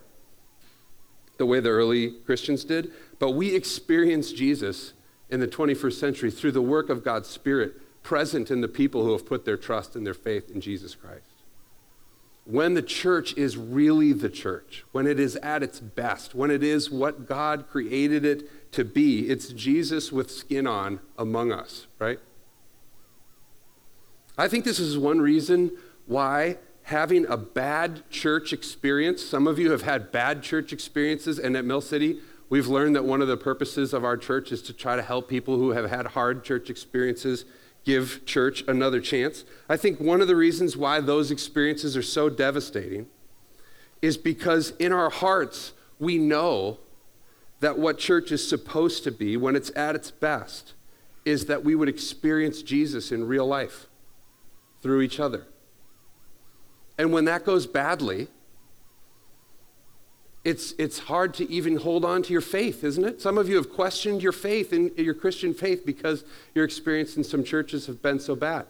The 1.39 1.47
way 1.47 1.61
the 1.61 1.71
early 1.71 2.13
Christians 2.25 2.65
did, 2.65 2.93
but 3.19 3.31
we 3.31 3.55
experience 3.55 4.33
Jesus 4.33 4.93
in 5.33 5.41
the 5.41 5.49
21st 5.49 5.95
century 5.95 6.31
through 6.31 6.53
the 6.53 6.63
work 6.63 6.91
of 6.91 7.03
God's 7.03 7.29
Spirit 7.29 8.03
present 8.03 8.51
in 8.51 8.61
the 8.61 8.69
people 8.69 9.03
who 9.03 9.13
have 9.13 9.25
put 9.25 9.47
their 9.47 9.57
trust 9.57 9.97
and 9.97 10.07
their 10.07 10.15
faith 10.15 10.51
in 10.51 10.61
Jesus 10.61 10.95
Christ. 10.95 11.25
When 12.45 12.75
the 12.75 12.83
church 12.83 13.35
is 13.37 13.57
really 13.57 14.13
the 14.13 14.29
church, 14.29 14.85
when 14.93 15.07
it 15.07 15.19
is 15.19 15.37
at 15.37 15.63
its 15.63 15.81
best, 15.81 16.35
when 16.35 16.51
it 16.51 16.63
is 16.63 16.91
what 16.91 17.27
God 17.27 17.67
created 17.71 18.27
it 18.27 18.73
to 18.73 18.85
be, 18.85 19.31
it's 19.31 19.49
Jesus 19.49 20.13
with 20.13 20.31
skin 20.31 20.67
on 20.67 21.01
among 21.17 21.51
us, 21.51 21.87
right? 21.99 22.19
I 24.37 24.49
think 24.49 24.65
this 24.65 24.81
is 24.81 24.99
one 24.99 25.21
reason 25.21 25.71
why 26.07 26.59
having 26.83 27.25
a 27.27 27.37
bad 27.39 28.03
church 28.11 28.53
experience, 28.53 29.25
some 29.25 29.47
of 29.47 29.59
you 29.59 29.71
have 29.71 29.83
had 29.83 30.13
bad 30.13 30.43
church 30.43 30.73
experiences, 30.73 31.39
and 31.39 31.57
at 31.57 31.65
Mill 31.65 31.81
City, 31.81 32.19
we've 32.53 32.69
learned 32.69 32.95
that 32.95 33.03
one 33.03 33.23
of 33.23 33.29
the 33.29 33.37
purposes 33.39 33.95
of 33.95 34.05
our 34.05 34.15
church 34.15 34.53
is 34.53 34.61
to 34.61 34.75
try 34.75 34.95
to 34.95 35.01
help 35.01 35.27
people 35.27 35.57
who 35.57 35.71
have 35.71 35.89
had 35.89 36.09
hard 36.09 36.45
church 36.45 36.69
experiences 36.69 37.47
give 37.83 38.21
church 38.27 38.63
another 38.69 39.01
chance. 39.01 39.45
I 39.71 39.79
think 39.79 39.99
one 39.99 40.21
of 40.21 40.29
the 40.29 40.37
reasons 40.37 40.77
why 40.77 41.01
those 41.01 41.31
experiences 41.31 41.97
are 41.97 42.03
so 42.03 42.29
devastating 42.29 43.07
is 44.03 44.19
because 44.19 44.75
in 44.79 44.93
our 44.93 45.09
hearts, 45.09 45.73
we 45.99 46.19
know 46.19 46.77
that 47.61 47.79
what 47.79 47.97
church 47.97 48.31
is 48.31 48.47
supposed 48.47 49.03
to 49.05 49.11
be 49.11 49.35
when 49.35 49.57
it's 49.57 49.73
at 49.75 49.97
its 49.97 50.11
best 50.11 50.75
is 51.25 51.47
that 51.47 51.65
we 51.65 51.75
would 51.75 51.89
experience 51.89 52.61
Jesus 52.61 53.11
in 53.11 53.27
real 53.27 53.47
life 53.47 53.87
through 54.83 55.01
each 55.01 55.19
other. 55.19 55.47
And 56.99 57.15
when 57.15 57.25
that 57.25 57.47
goes 57.47 57.67
badly, 57.67 58.29
it's, 60.45 60.73
it's 60.77 60.99
hard 60.99 61.35
to 61.35 61.51
even 61.51 61.77
hold 61.77 62.05
on 62.05 62.23
to 62.25 62.33
your 62.33 62.43
faith, 62.43 62.83
isn't 62.83 63.05
it? 63.05 63.21
Some 63.21 63.39
of 63.39 63.49
you 63.49 63.57
have 63.57 63.71
questioned 63.71 64.23
your 64.23 64.33
faith 64.33 64.73
and 64.73 64.97
your 64.99 65.15
Christian 65.15 65.55
faith 65.55 65.87
because 65.87 66.25
your 66.55 66.65
experience 66.65 67.17
in 67.17 67.23
some 67.23 67.45
churches 67.45 67.87
have 67.87 68.03
been 68.03 68.19
so 68.19 68.35
bad. 68.35 68.67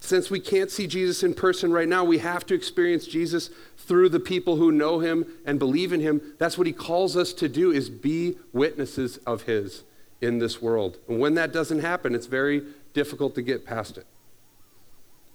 Since 0.00 0.28
we 0.28 0.40
can't 0.40 0.70
see 0.70 0.86
Jesus 0.86 1.22
in 1.22 1.32
person 1.32 1.72
right 1.72 1.88
now, 1.88 2.04
we 2.04 2.18
have 2.18 2.44
to 2.46 2.54
experience 2.54 3.06
Jesus 3.06 3.48
through 3.78 4.10
the 4.10 4.20
people 4.20 4.56
who 4.56 4.70
know 4.70 4.98
him 4.98 5.24
and 5.46 5.58
believe 5.58 5.92
in 5.92 6.00
him. 6.00 6.20
That's 6.38 6.58
what 6.58 6.66
he 6.66 6.74
calls 6.74 7.16
us 7.16 7.32
to 7.34 7.48
do 7.48 7.70
is 7.70 7.88
be 7.88 8.36
witnesses 8.52 9.16
of 9.18 9.42
his 9.42 9.84
in 10.20 10.40
this 10.40 10.60
world. 10.60 10.98
And 11.08 11.20
when 11.20 11.34
that 11.34 11.52
doesn't 11.52 11.78
happen, 11.78 12.14
it's 12.14 12.26
very 12.26 12.64
difficult 12.92 13.34
to 13.36 13.42
get 13.42 13.64
past 13.64 13.96
it. 13.96 14.06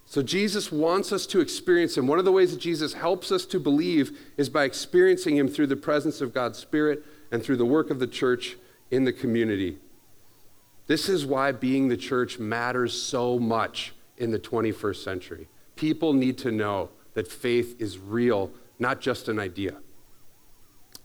So 0.09 0.23
Jesus 0.23 0.71
wants 0.71 1.11
us 1.11 1.27
to 1.27 1.39
experience 1.39 1.95
him. 1.95 2.07
One 2.07 2.17
of 2.17 2.25
the 2.25 2.31
ways 2.31 2.49
that 2.49 2.59
Jesus 2.59 2.93
helps 2.93 3.31
us 3.31 3.45
to 3.45 3.59
believe 3.59 4.17
is 4.37 4.49
by 4.49 4.63
experiencing 4.63 5.37
him 5.37 5.47
through 5.47 5.67
the 5.67 5.75
presence 5.75 6.19
of 6.19 6.33
God's 6.33 6.57
Spirit 6.57 7.05
and 7.31 7.43
through 7.43 7.57
the 7.57 7.65
work 7.65 7.91
of 7.91 7.99
the 7.99 8.07
church 8.07 8.57
in 8.89 9.03
the 9.03 9.13
community. 9.13 9.77
This 10.87 11.09
is 11.09 11.27
why 11.27 11.51
being 11.51 11.89
the 11.89 11.95
church 11.95 12.39
matters 12.39 12.99
so 12.99 13.37
much 13.37 13.93
in 14.17 14.31
the 14.31 14.39
21st 14.39 15.03
century. 15.03 15.47
People 15.75 16.13
need 16.13 16.39
to 16.39 16.51
know 16.51 16.89
that 17.13 17.27
faith 17.27 17.79
is 17.79 17.99
real, 17.99 18.49
not 18.79 19.01
just 19.01 19.27
an 19.27 19.37
idea. 19.37 19.75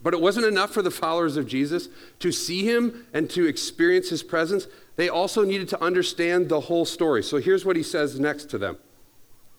But 0.03 0.15
it 0.15 0.21
wasn't 0.23 0.47
enough 0.47 0.71
for 0.71 0.81
the 0.81 0.91
followers 0.91 1.37
of 1.37 1.47
Jesus 1.47 1.91
to 2.21 2.33
see 2.33 2.65
him 2.65 3.07
and 3.13 3.29
to 3.31 3.47
experience 3.47 4.09
his 4.09 4.23
presence. 4.23 4.67
They 4.97 5.11
also 5.11 5.45
needed 5.45 5.69
to 5.69 5.85
understand 5.85 6.49
the 6.49 6.61
whole 6.61 6.87
story. 6.87 7.23
So 7.23 7.37
here's 7.37 7.67
what 7.67 7.77
he 7.77 7.83
says 7.83 8.19
next 8.19 8.49
to 8.49 8.57
them 8.57 8.79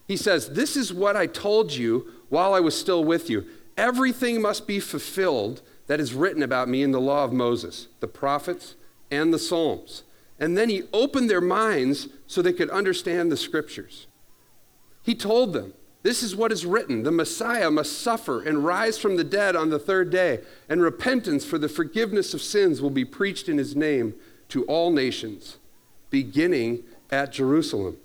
he 0.08 0.18
says, 0.18 0.50
This 0.50 0.76
is 0.76 0.94
what 0.94 1.16
I 1.16 1.28
told 1.28 1.74
you 1.74 2.12
while 2.30 2.54
I 2.54 2.60
was 2.60 2.80
still 2.80 3.04
with 3.04 3.30
you. 3.30 3.46
Everything 3.78 4.42
must 4.42 4.68
be 4.68 4.80
fulfilled 4.80 5.62
that 5.88 6.00
is 6.00 6.14
written 6.14 6.42
about 6.42 6.70
me 6.70 6.82
in 6.82 6.92
the 6.92 7.02
law 7.02 7.24
of 7.24 7.34
Moses, 7.34 7.88
the 8.00 8.08
prophets, 8.08 8.76
and 9.12 9.34
the 9.34 9.40
Psalms. 9.40 10.04
And 10.40 10.58
then 10.58 10.70
he 10.70 10.84
opened 10.92 11.30
their 11.30 11.42
minds 11.42 12.10
so 12.28 12.42
they 12.42 12.54
could 12.54 12.70
understand 12.70 13.32
the 13.32 13.38
scriptures. 13.38 14.08
He 15.02 15.16
told 15.16 15.54
them, 15.54 15.74
This 16.04 16.24
is 16.24 16.36
what 16.36 16.52
is 16.52 16.66
written 16.66 17.04
the 17.04 17.12
Messiah 17.12 17.72
must 17.72 18.00
suffer 18.00 18.42
and 18.42 18.66
rise 18.66 18.98
from 18.98 19.18
the 19.18 19.24
dead 19.24 19.56
on 19.56 19.70
the 19.70 19.80
third 19.80 20.10
day, 20.10 20.42
and 20.68 20.82
repentance 20.82 21.46
for 21.46 21.58
the 21.58 21.70
forgiveness 21.70 22.34
of 22.34 22.42
sins 22.42 22.82
will 22.82 22.90
be 22.90 23.06
preached 23.06 23.48
in 23.48 23.58
his 23.58 23.76
name 23.76 24.16
to 24.50 24.64
all 24.66 24.92
nations, 24.92 25.58
beginning 26.10 26.84
at 27.12 27.32
Jerusalem. 27.32 27.98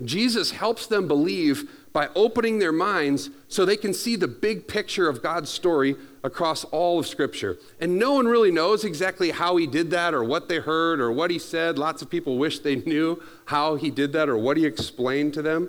Jesus 0.00 0.52
helps 0.52 0.86
them 0.86 1.06
believe 1.06 1.70
by 1.92 2.08
opening 2.14 2.58
their 2.58 2.72
minds 2.72 3.30
so 3.48 3.64
they 3.64 3.76
can 3.76 3.92
see 3.92 4.16
the 4.16 4.28
big 4.28 4.66
picture 4.66 5.08
of 5.08 5.22
God's 5.22 5.50
story 5.50 5.96
across 6.24 6.64
all 6.64 6.98
of 6.98 7.06
Scripture. 7.06 7.58
And 7.80 7.98
no 7.98 8.14
one 8.14 8.26
really 8.26 8.50
knows 8.50 8.84
exactly 8.84 9.30
how 9.30 9.56
he 9.56 9.66
did 9.66 9.90
that 9.90 10.14
or 10.14 10.24
what 10.24 10.48
they 10.48 10.58
heard 10.58 11.00
or 11.00 11.12
what 11.12 11.30
he 11.30 11.38
said. 11.38 11.78
Lots 11.78 12.00
of 12.00 12.08
people 12.08 12.38
wish 12.38 12.60
they 12.60 12.76
knew 12.76 13.22
how 13.46 13.76
he 13.76 13.90
did 13.90 14.12
that 14.14 14.28
or 14.28 14.38
what 14.38 14.56
he 14.56 14.64
explained 14.64 15.34
to 15.34 15.42
them. 15.42 15.68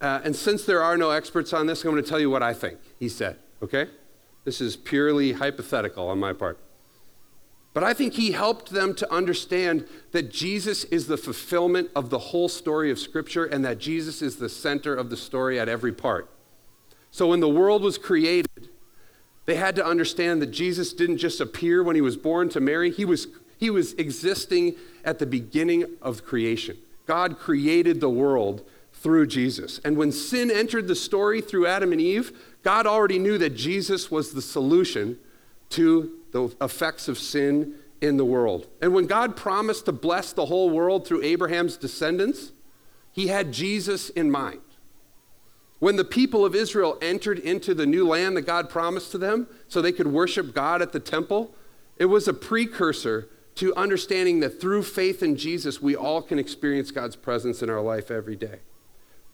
Uh, 0.00 0.20
and 0.24 0.34
since 0.34 0.64
there 0.64 0.82
are 0.82 0.96
no 0.96 1.10
experts 1.10 1.52
on 1.52 1.66
this, 1.66 1.84
I'm 1.84 1.92
going 1.92 2.02
to 2.02 2.08
tell 2.08 2.18
you 2.18 2.30
what 2.30 2.42
I 2.42 2.54
think 2.54 2.78
he 2.98 3.08
said, 3.08 3.38
okay? 3.62 3.86
This 4.44 4.60
is 4.60 4.76
purely 4.76 5.32
hypothetical 5.32 6.08
on 6.08 6.18
my 6.18 6.32
part. 6.32 6.58
But 7.74 7.84
I 7.84 7.94
think 7.94 8.14
he 8.14 8.32
helped 8.32 8.70
them 8.70 8.94
to 8.96 9.12
understand 9.12 9.86
that 10.10 10.30
Jesus 10.30 10.84
is 10.84 11.06
the 11.06 11.16
fulfillment 11.16 11.90
of 11.96 12.10
the 12.10 12.18
whole 12.18 12.48
story 12.48 12.90
of 12.90 12.98
Scripture 12.98 13.44
and 13.44 13.64
that 13.64 13.78
Jesus 13.78 14.20
is 14.20 14.36
the 14.36 14.48
center 14.48 14.94
of 14.94 15.08
the 15.08 15.16
story 15.16 15.58
at 15.58 15.68
every 15.68 15.92
part. 15.92 16.28
So 17.10 17.28
when 17.28 17.40
the 17.40 17.48
world 17.48 17.82
was 17.82 17.96
created, 17.96 18.68
they 19.46 19.56
had 19.56 19.74
to 19.76 19.86
understand 19.86 20.42
that 20.42 20.50
Jesus 20.50 20.92
didn't 20.92 21.18
just 21.18 21.40
appear 21.40 21.82
when 21.82 21.96
he 21.96 22.02
was 22.02 22.16
born 22.16 22.48
to 22.50 22.60
Mary, 22.60 22.90
he 22.90 23.04
was, 23.04 23.28
he 23.58 23.70
was 23.70 23.94
existing 23.94 24.76
at 25.04 25.18
the 25.18 25.26
beginning 25.26 25.84
of 26.00 26.24
creation. 26.24 26.76
God 27.06 27.38
created 27.38 28.00
the 28.00 28.10
world 28.10 28.64
through 28.92 29.26
Jesus. 29.26 29.80
And 29.84 29.96
when 29.96 30.12
sin 30.12 30.50
entered 30.50 30.86
the 30.86 30.94
story 30.94 31.40
through 31.40 31.66
Adam 31.66 31.92
and 31.92 32.00
Eve, 32.00 32.32
God 32.62 32.86
already 32.86 33.18
knew 33.18 33.36
that 33.38 33.56
Jesus 33.56 34.10
was 34.10 34.32
the 34.32 34.42
solution 34.42 35.18
to 35.70 36.18
the 36.32 36.54
effects 36.60 37.08
of 37.08 37.18
sin 37.18 37.74
in 38.00 38.16
the 38.16 38.24
world. 38.24 38.66
And 38.80 38.92
when 38.92 39.06
God 39.06 39.36
promised 39.36 39.84
to 39.86 39.92
bless 39.92 40.32
the 40.32 40.46
whole 40.46 40.70
world 40.70 41.06
through 41.06 41.22
Abraham's 41.22 41.76
descendants, 41.76 42.52
he 43.12 43.28
had 43.28 43.52
Jesus 43.52 44.10
in 44.10 44.30
mind. 44.30 44.60
When 45.78 45.96
the 45.96 46.04
people 46.04 46.44
of 46.44 46.54
Israel 46.54 46.98
entered 47.02 47.38
into 47.38 47.74
the 47.74 47.86
new 47.86 48.06
land 48.06 48.36
that 48.36 48.42
God 48.42 48.68
promised 48.68 49.10
to 49.12 49.18
them 49.18 49.48
so 49.68 49.80
they 49.80 49.92
could 49.92 50.06
worship 50.06 50.54
God 50.54 50.80
at 50.80 50.92
the 50.92 51.00
temple, 51.00 51.54
it 51.96 52.06
was 52.06 52.28
a 52.28 52.32
precursor 52.32 53.28
to 53.56 53.74
understanding 53.74 54.40
that 54.40 54.60
through 54.60 54.82
faith 54.82 55.22
in 55.22 55.36
Jesus, 55.36 55.82
we 55.82 55.94
all 55.94 56.22
can 56.22 56.38
experience 56.38 56.90
God's 56.90 57.16
presence 57.16 57.62
in 57.62 57.68
our 57.68 57.82
life 57.82 58.10
every 58.10 58.36
day. 58.36 58.60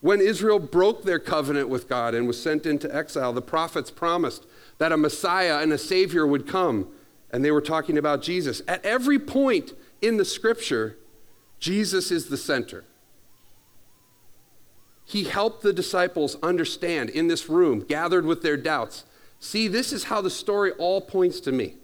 When 0.01 0.21
Israel 0.21 0.59
broke 0.59 1.03
their 1.03 1.19
covenant 1.19 1.69
with 1.69 1.89
God 1.89 2.15
and 2.15 2.27
was 2.27 2.41
sent 2.41 2.67
into 2.67 2.95
exile, 2.95 3.33
the 3.33 3.43
prophets 3.43 3.91
promised 3.91 4.47
that 4.79 4.93
a 4.93 4.97
Messiah 4.97 5.59
and 5.59 5.73
a 5.73 5.79
Savior 5.79 6.27
would 6.27 6.47
come, 6.47 6.89
and 7.31 7.45
they 7.45 7.51
were 7.51 7.61
talking 7.61 7.99
about 7.99 8.23
Jesus. 8.23 8.63
At 8.67 8.85
every 8.85 9.19
point 9.19 9.75
in 10.01 10.17
the 10.17 10.25
scripture, 10.25 10.97
Jesus 11.59 12.11
is 12.11 12.29
the 12.29 12.37
center. 12.37 12.85
He 15.05 15.25
helped 15.25 15.63
the 15.63 15.73
disciples 15.73 16.37
understand 16.43 17.11
in 17.11 17.29
this 17.29 17.49
room, 17.49 17.81
gathered 17.81 18.27
with 18.27 18.43
their 18.43 18.57
doubts. 18.57 19.05
See, 19.41 19.67
this 19.67 19.93
is 19.93 20.05
how 20.05 20.21
the 20.21 20.31
story 20.31 20.73
all 20.73 21.01
points 21.01 21.41
to 21.41 21.53
me. 21.53 21.77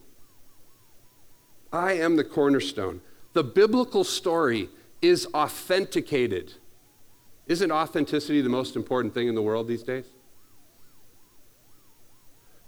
I 1.73 1.95
am 1.95 2.17
the 2.17 2.25
cornerstone. 2.25 3.01
The 3.33 3.43
biblical 3.43 4.05
story 4.05 4.69
is 5.03 5.27
authenticated. 5.35 6.53
Isn't 7.47 7.73
authenticity 7.73 8.41
the 8.41 8.49
most 8.49 8.77
important 8.77 9.15
thing 9.15 9.27
in 9.27 9.35
the 9.35 9.43
world 9.43 9.69
these 9.69 9.83
days? 9.83 10.07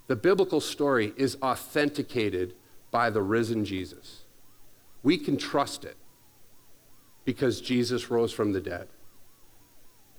The 0.07 0.17
biblical 0.17 0.61
story 0.61 1.13
is 1.17 1.37
authenticated 1.43 2.55
by 2.91 3.11
the 3.11 3.23
risen 3.23 3.65
Jesus. 3.65 4.23
We 5.03 5.19
can 5.19 5.37
trust 5.37 5.85
it 5.85 5.97
because 7.25 7.61
Jesus 7.61 8.11
rose 8.11 8.33
from 8.33 8.53
the 8.53 8.61
dead. 8.61 8.89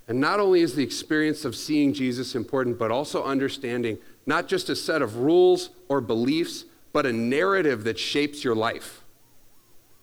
And 0.06 0.20
not 0.20 0.40
only 0.40 0.60
is 0.60 0.74
the 0.74 0.82
experience 0.82 1.44
of 1.44 1.54
seeing 1.54 1.92
Jesus 1.92 2.34
important, 2.34 2.78
but 2.78 2.90
also 2.90 3.22
understanding 3.24 3.98
not 4.26 4.48
just 4.48 4.70
a 4.70 4.76
set 4.76 5.02
of 5.02 5.16
rules 5.16 5.70
or 5.88 6.00
beliefs, 6.00 6.64
but 6.92 7.04
a 7.04 7.12
narrative 7.12 7.84
that 7.84 7.98
shapes 7.98 8.42
your 8.42 8.54
life. 8.54 9.04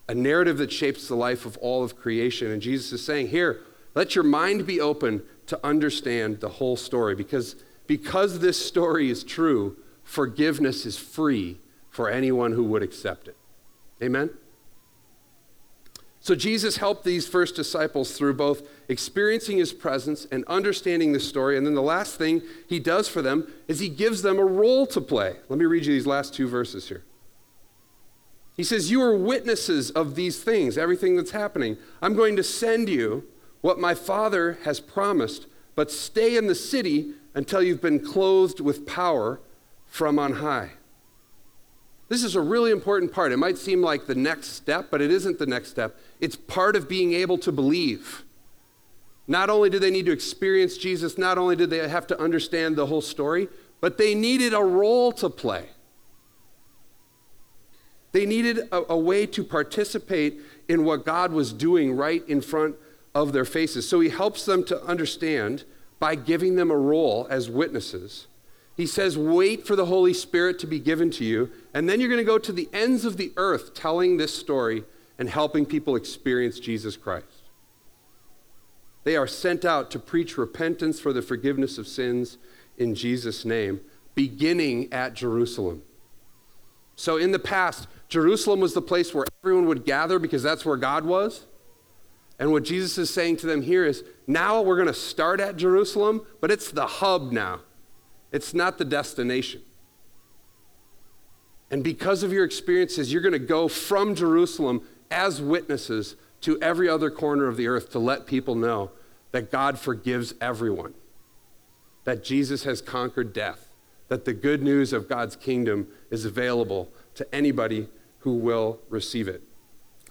A 0.07 0.13
narrative 0.13 0.59
that 0.59 0.71
shapes 0.71 1.07
the 1.07 1.15
life 1.15 1.45
of 1.45 1.57
all 1.57 1.83
of 1.83 1.97
creation. 1.97 2.51
And 2.51 2.61
Jesus 2.61 2.93
is 2.93 3.03
saying, 3.03 3.29
Here, 3.29 3.61
let 3.95 4.13
your 4.13 4.23
mind 4.23 4.67
be 4.67 4.79
open 4.79 5.23
to 5.47 5.59
understand 5.65 6.39
the 6.39 6.49
whole 6.49 6.75
story. 6.75 7.15
Because, 7.15 7.55
because 7.87 8.39
this 8.39 8.63
story 8.63 9.09
is 9.09 9.23
true, 9.23 9.77
forgiveness 10.03 10.85
is 10.85 10.97
free 10.97 11.59
for 11.89 12.09
anyone 12.09 12.51
who 12.51 12.63
would 12.63 12.83
accept 12.83 13.27
it. 13.27 13.37
Amen? 14.01 14.29
So 16.25 16.33
Jesus 16.33 16.77
helped 16.77 17.03
these 17.03 17.27
first 17.27 17.55
disciples 17.55 18.17
through 18.17 18.33
both 18.33 18.67
experiencing 18.89 19.57
his 19.57 19.71
presence 19.71 20.25
and 20.31 20.43
understanding 20.45 21.13
the 21.13 21.19
story. 21.19 21.55
And 21.55 21.67
then 21.67 21.75
the 21.75 21.83
last 21.83 22.15
thing 22.15 22.41
he 22.67 22.79
does 22.79 23.07
for 23.07 23.21
them 23.21 23.47
is 23.67 23.79
he 23.79 23.89
gives 23.89 24.23
them 24.23 24.39
a 24.39 24.43
role 24.43 24.87
to 24.87 24.99
play. 24.99 25.35
Let 25.49 25.59
me 25.59 25.65
read 25.65 25.85
you 25.85 25.93
these 25.93 26.07
last 26.07 26.33
two 26.33 26.47
verses 26.47 26.87
here. 26.87 27.03
He 28.57 28.63
says, 28.63 28.89
You 28.89 29.03
are 29.03 29.15
witnesses 29.15 29.91
of 29.91 30.15
these 30.15 30.43
things, 30.43 30.79
everything 30.79 31.15
that's 31.15 31.29
happening. 31.29 31.77
I'm 32.01 32.15
going 32.15 32.35
to 32.37 32.43
send 32.43 32.89
you 32.89 33.25
what 33.61 33.79
my 33.79 33.93
Father 33.93 34.57
has 34.63 34.79
promised, 34.79 35.45
but 35.75 35.91
stay 35.91 36.37
in 36.37 36.47
the 36.47 36.55
city 36.55 37.13
until 37.35 37.61
you've 37.61 37.81
been 37.81 37.99
clothed 37.99 38.59
with 38.59 38.87
power 38.87 39.39
from 39.85 40.17
on 40.17 40.33
high. 40.33 40.71
This 42.07 42.23
is 42.23 42.35
a 42.35 42.41
really 42.41 42.71
important 42.71 43.11
part. 43.11 43.31
It 43.31 43.37
might 43.37 43.57
seem 43.57 43.81
like 43.81 44.07
the 44.07 44.15
next 44.15 44.53
step, 44.53 44.87
but 44.89 45.01
it 45.01 45.11
isn't 45.11 45.37
the 45.37 45.45
next 45.45 45.69
step. 45.69 45.99
It's 46.19 46.35
part 46.35 46.75
of 46.75 46.87
being 46.87 47.13
able 47.13 47.37
to 47.39 47.51
believe. 47.51 48.23
Not 49.27 49.49
only 49.49 49.69
did 49.69 49.81
they 49.81 49.91
need 49.91 50.05
to 50.05 50.11
experience 50.11 50.77
Jesus, 50.77 51.17
not 51.17 51.37
only 51.37 51.55
did 51.55 51.69
they 51.69 51.87
have 51.87 52.07
to 52.07 52.19
understand 52.19 52.75
the 52.75 52.85
whole 52.85 53.01
story, 53.01 53.47
but 53.81 53.97
they 53.97 54.13
needed 54.13 54.53
a 54.53 54.61
role 54.61 55.11
to 55.13 55.29
play. 55.29 55.69
They 58.11 58.25
needed 58.25 58.69
a, 58.71 58.93
a, 58.93 58.97
way 58.97 59.25
to 59.25 59.43
participate 59.43 60.39
in 60.69 60.85
what 60.85 61.05
God 61.05 61.33
was 61.33 61.51
doing 61.51 61.97
right 61.97 62.23
in 62.29 62.39
front 62.39 62.75
of 63.13 63.33
their 63.33 63.43
faces. 63.43 63.89
So 63.89 63.99
he 63.99 64.09
helps 64.09 64.45
them 64.45 64.63
to 64.65 64.81
understand 64.83 65.65
by 66.05 66.13
giving 66.13 66.55
them 66.55 66.69
a 66.69 66.77
role 66.77 67.25
as 67.31 67.49
witnesses 67.49 68.27
he 68.75 68.85
says, 68.85 69.17
Wait 69.17 69.65
for 69.65 69.75
the 69.75 69.85
Holy 69.85 70.13
Spirit 70.13 70.59
to 70.59 70.67
be 70.67 70.79
given 70.79 71.09
to 71.11 71.23
you, 71.23 71.49
and 71.73 71.87
then 71.87 71.99
you're 71.99 72.09
going 72.09 72.19
to 72.19 72.25
go 72.25 72.37
to 72.37 72.51
the 72.51 72.69
ends 72.73 73.05
of 73.05 73.17
the 73.17 73.31
earth 73.37 73.73
telling 73.73 74.17
this 74.17 74.37
story 74.37 74.83
and 75.17 75.29
helping 75.29 75.65
people 75.65 75.95
experience 75.95 76.59
Jesus 76.59 76.97
Christ. 76.97 77.25
They 79.05 79.15
are 79.15 79.27
sent 79.27 79.63
out 79.63 79.91
to 79.91 79.99
preach 79.99 80.37
repentance 80.37 80.99
for 80.99 81.13
the 81.13 81.21
forgiveness 81.21 81.77
of 81.77 81.87
sins 81.87 82.37
in 82.77 82.95
Jesus' 82.95 83.45
name, 83.45 83.79
beginning 84.13 84.91
at 84.91 85.13
Jerusalem. 85.13 85.83
So, 86.97 87.15
in 87.17 87.31
the 87.31 87.39
past, 87.39 87.87
Jerusalem 88.09 88.59
was 88.59 88.73
the 88.73 88.81
place 88.81 89.13
where 89.13 89.25
everyone 89.41 89.67
would 89.67 89.85
gather 89.85 90.19
because 90.19 90.43
that's 90.43 90.65
where 90.65 90.77
God 90.77 91.05
was. 91.05 91.45
And 92.37 92.51
what 92.51 92.63
Jesus 92.63 92.97
is 92.97 93.09
saying 93.09 93.37
to 93.37 93.47
them 93.47 93.61
here 93.61 93.85
is 93.85 94.03
now 94.27 94.61
we're 94.61 94.75
going 94.75 94.87
to 94.87 94.93
start 94.93 95.39
at 95.39 95.55
Jerusalem, 95.55 96.25
but 96.41 96.51
it's 96.51 96.71
the 96.71 96.87
hub 96.87 97.31
now. 97.31 97.61
It's 98.31 98.53
not 98.53 98.77
the 98.77 98.85
destination. 98.85 99.61
And 101.71 101.83
because 101.83 102.23
of 102.23 102.31
your 102.31 102.43
experiences, 102.43 103.11
you're 103.11 103.21
going 103.21 103.33
to 103.33 103.39
go 103.39 103.67
from 103.67 104.15
Jerusalem 104.15 104.81
as 105.11 105.41
witnesses 105.41 106.15
to 106.41 106.61
every 106.61 106.87
other 106.89 107.09
corner 107.09 107.47
of 107.47 107.57
the 107.57 107.67
earth 107.67 107.91
to 107.91 107.99
let 107.99 108.25
people 108.25 108.55
know 108.55 108.91
that 109.31 109.51
God 109.51 109.79
forgives 109.79 110.33
everyone, 110.39 110.93
that 112.03 112.23
Jesus 112.23 112.63
has 112.63 112.81
conquered 112.81 113.33
death, 113.33 113.69
that 114.07 114.25
the 114.25 114.33
good 114.33 114.61
news 114.61 114.93
of 114.93 115.09
God's 115.09 115.35
kingdom 115.35 115.87
is 116.11 116.25
available 116.25 116.89
to 117.15 117.35
anybody 117.35 117.89
who 118.19 118.35
will 118.35 118.79
receive 118.89 119.27
it. 119.27 119.41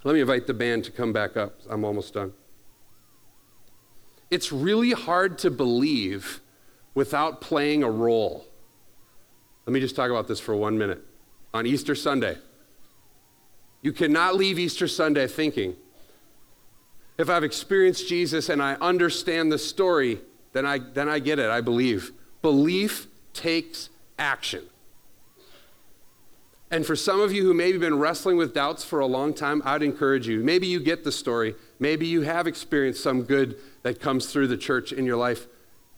Let 0.03 0.15
me 0.15 0.21
invite 0.21 0.47
the 0.47 0.55
band 0.55 0.85
to 0.85 0.93
come 0.93 1.13
back 1.13 1.37
up. 1.37 1.61
I'm 1.69 1.85
almost 1.85 2.15
done. 2.15 2.33
It's 4.35 4.51
really 4.51 4.91
hard 4.91 5.39
to 5.39 5.51
believe 5.53 6.41
without 6.93 7.41
playing 7.41 7.85
a 7.85 7.89
role. 7.89 8.45
Let 9.65 9.73
me 9.73 9.79
just 9.79 9.95
talk 9.95 10.11
about 10.11 10.27
this 10.27 10.41
for 10.41 10.57
one 10.57 10.77
minute. 10.77 11.05
On 11.55 11.65
Easter 11.65 11.95
Sunday, 11.95 12.39
you 13.81 13.93
cannot 13.93 14.35
leave 14.35 14.59
Easter 14.59 14.89
Sunday 14.89 15.29
thinking, 15.29 15.77
if 17.17 17.31
I've 17.31 17.45
experienced 17.45 18.09
Jesus 18.09 18.49
and 18.49 18.61
I 18.61 18.75
understand 18.81 19.53
the 19.53 19.59
story, 19.59 20.19
then 20.53 20.67
I, 20.67 20.79
then 20.79 21.09
I 21.09 21.21
get 21.21 21.39
it. 21.39 21.49
I 21.49 21.61
believe. 21.61 22.11
Belief 22.43 23.07
takes 23.35 23.89
action. 24.19 24.65
And 26.73 26.85
for 26.85 26.97
some 26.97 27.21
of 27.21 27.33
you 27.33 27.45
who 27.45 27.55
maybe 27.55 27.79
been 27.79 28.01
wrestling 28.01 28.37
with 28.37 28.53
doubts 28.53 28.83
for 28.83 28.99
a 28.99 29.07
long 29.07 29.33
time, 29.33 29.63
I'd 29.65 29.85
encourage 29.85 30.27
you. 30.27 30.41
Maybe 30.41 30.67
you 30.67 30.81
get 30.81 31.05
the 31.05 31.13
story. 31.13 31.55
Maybe 31.79 32.09
you 32.09 32.23
have 32.23 32.49
experienced 32.49 33.01
some 33.01 33.23
good 33.23 33.61
that 33.85 34.01
comes 34.01 34.27
through 34.27 34.49
the 34.49 34.57
church 34.57 34.93
in 34.93 35.07
your 35.07 35.17
life 35.17 35.47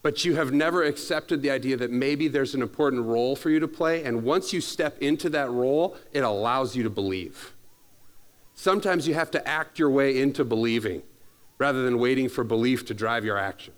but 0.06 0.24
you 0.24 0.36
have 0.36 0.52
never 0.52 0.84
accepted 0.84 1.42
the 1.42 1.50
idea 1.50 1.76
that 1.76 1.90
maybe 1.90 2.28
there's 2.28 2.54
an 2.54 2.62
important 2.62 3.04
role 3.04 3.34
for 3.34 3.50
you 3.50 3.58
to 3.58 3.66
play. 3.66 4.04
And 4.04 4.22
once 4.22 4.52
you 4.52 4.60
step 4.60 4.96
into 5.00 5.28
that 5.30 5.50
role, 5.50 5.96
it 6.12 6.20
allows 6.20 6.76
you 6.76 6.84
to 6.84 6.90
believe. 6.90 7.56
Sometimes 8.54 9.08
you 9.08 9.14
have 9.14 9.32
to 9.32 9.48
act 9.48 9.80
your 9.80 9.90
way 9.90 10.20
into 10.20 10.44
believing 10.44 11.02
rather 11.58 11.82
than 11.82 11.98
waiting 11.98 12.28
for 12.28 12.44
belief 12.44 12.86
to 12.86 12.94
drive 12.94 13.24
your 13.24 13.36
action. 13.36 13.74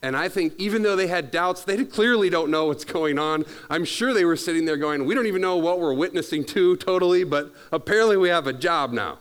And 0.00 0.16
I 0.16 0.30
think 0.30 0.54
even 0.56 0.82
though 0.82 0.96
they 0.96 1.08
had 1.08 1.30
doubts, 1.30 1.62
they 1.62 1.84
clearly 1.84 2.30
don't 2.30 2.50
know 2.50 2.64
what's 2.64 2.86
going 2.86 3.18
on. 3.18 3.44
I'm 3.68 3.84
sure 3.84 4.14
they 4.14 4.24
were 4.24 4.34
sitting 4.34 4.64
there 4.64 4.78
going, 4.78 5.04
We 5.04 5.14
don't 5.14 5.26
even 5.26 5.42
know 5.42 5.58
what 5.58 5.78
we're 5.78 5.92
witnessing 5.92 6.42
to 6.46 6.76
totally, 6.76 7.24
but 7.24 7.52
apparently 7.70 8.16
we 8.16 8.30
have 8.30 8.46
a 8.46 8.54
job 8.54 8.92
now. 8.92 9.18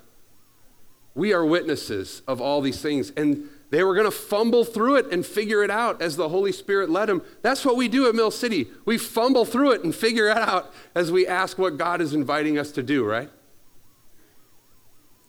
We 1.16 1.34
are 1.34 1.46
witnesses 1.46 2.22
of 2.28 2.40
all 2.40 2.62
these 2.62 2.82
things. 2.82 3.12
And 3.12 3.50
they 3.72 3.84
were 3.84 3.94
going 3.94 4.06
to 4.06 4.12
fumble 4.12 4.66
through 4.66 4.96
it 4.96 5.12
and 5.12 5.26
figure 5.26 5.64
it 5.64 5.70
out 5.70 6.02
as 6.02 6.16
the 6.16 6.30
Holy 6.30 6.52
Spirit 6.52 6.90
led 6.90 7.08
them. 7.08 7.22
That's 7.42 7.64
what 7.64 7.76
we 7.76 7.88
do 7.88 8.08
at 8.08 8.16
Mill 8.16 8.32
City. 8.32 8.68
We 8.86 8.98
fumble 8.98 9.46
through 9.46 9.72
it 9.72 9.84
and 9.84 9.94
figure 9.94 10.28
it 10.30 10.38
out 10.38 10.74
as 10.96 11.12
we 11.12 11.28
ask 11.28 11.58
what 11.58 11.78
God 11.78 12.02
is 12.02 12.14
inviting 12.14 12.58
us 12.58 12.72
to 12.72 12.84
do, 12.84 13.06
right? 13.06 13.30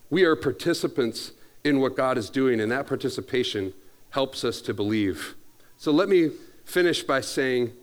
We 0.09 0.23
are 0.23 0.35
participants 0.35 1.33
in 1.63 1.79
what 1.79 1.95
God 1.95 2.17
is 2.17 2.29
doing, 2.29 2.59
and 2.59 2.71
that 2.71 2.87
participation 2.87 3.73
helps 4.09 4.43
us 4.43 4.59
to 4.61 4.73
believe. 4.73 5.35
So 5.77 5.91
let 5.91 6.09
me 6.09 6.31
finish 6.65 7.03
by 7.03 7.21
saying 7.21 7.73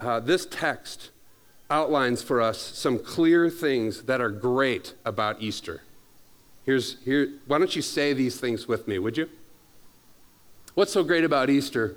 uh, 0.00 0.20
this 0.20 0.46
text 0.46 1.10
outlines 1.70 2.22
for 2.22 2.40
us 2.40 2.58
some 2.58 2.98
clear 2.98 3.48
things 3.48 4.02
that 4.02 4.20
are 4.20 4.30
great 4.30 4.94
about 5.04 5.40
Easter. 5.40 5.82
Here's, 6.68 6.98
here, 7.02 7.30
why 7.46 7.56
don't 7.56 7.74
you 7.74 7.80
say 7.80 8.12
these 8.12 8.38
things 8.38 8.68
with 8.68 8.86
me, 8.86 8.98
would 8.98 9.16
you? 9.16 9.30
What's 10.74 10.92
so 10.92 11.02
great 11.02 11.24
about 11.24 11.48
Easter? 11.48 11.96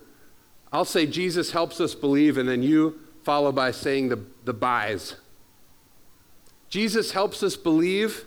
I'll 0.71 0.85
say 0.85 1.05
Jesus 1.05 1.51
helps 1.51 1.81
us 1.81 1.93
believe, 1.93 2.37
and 2.37 2.47
then 2.47 2.63
you 2.63 2.97
follow 3.25 3.51
by 3.51 3.71
saying 3.71 4.07
the, 4.07 4.23
the 4.45 4.53
buys. 4.53 5.17
Jesus 6.69 7.11
helps 7.11 7.43
us 7.43 7.57
believe 7.57 8.23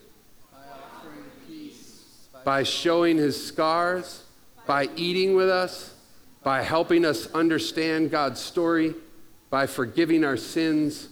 by 2.44 2.62
showing 2.62 3.16
his 3.16 3.42
scars, 3.42 4.24
by 4.66 4.90
eating 4.96 5.34
with 5.34 5.48
us, 5.48 5.94
by 6.42 6.60
helping 6.60 7.06
us 7.06 7.26
understand 7.32 8.10
God's 8.10 8.38
story, 8.38 8.94
by 9.48 9.66
forgiving 9.66 10.24
our 10.24 10.36
sins, 10.36 11.08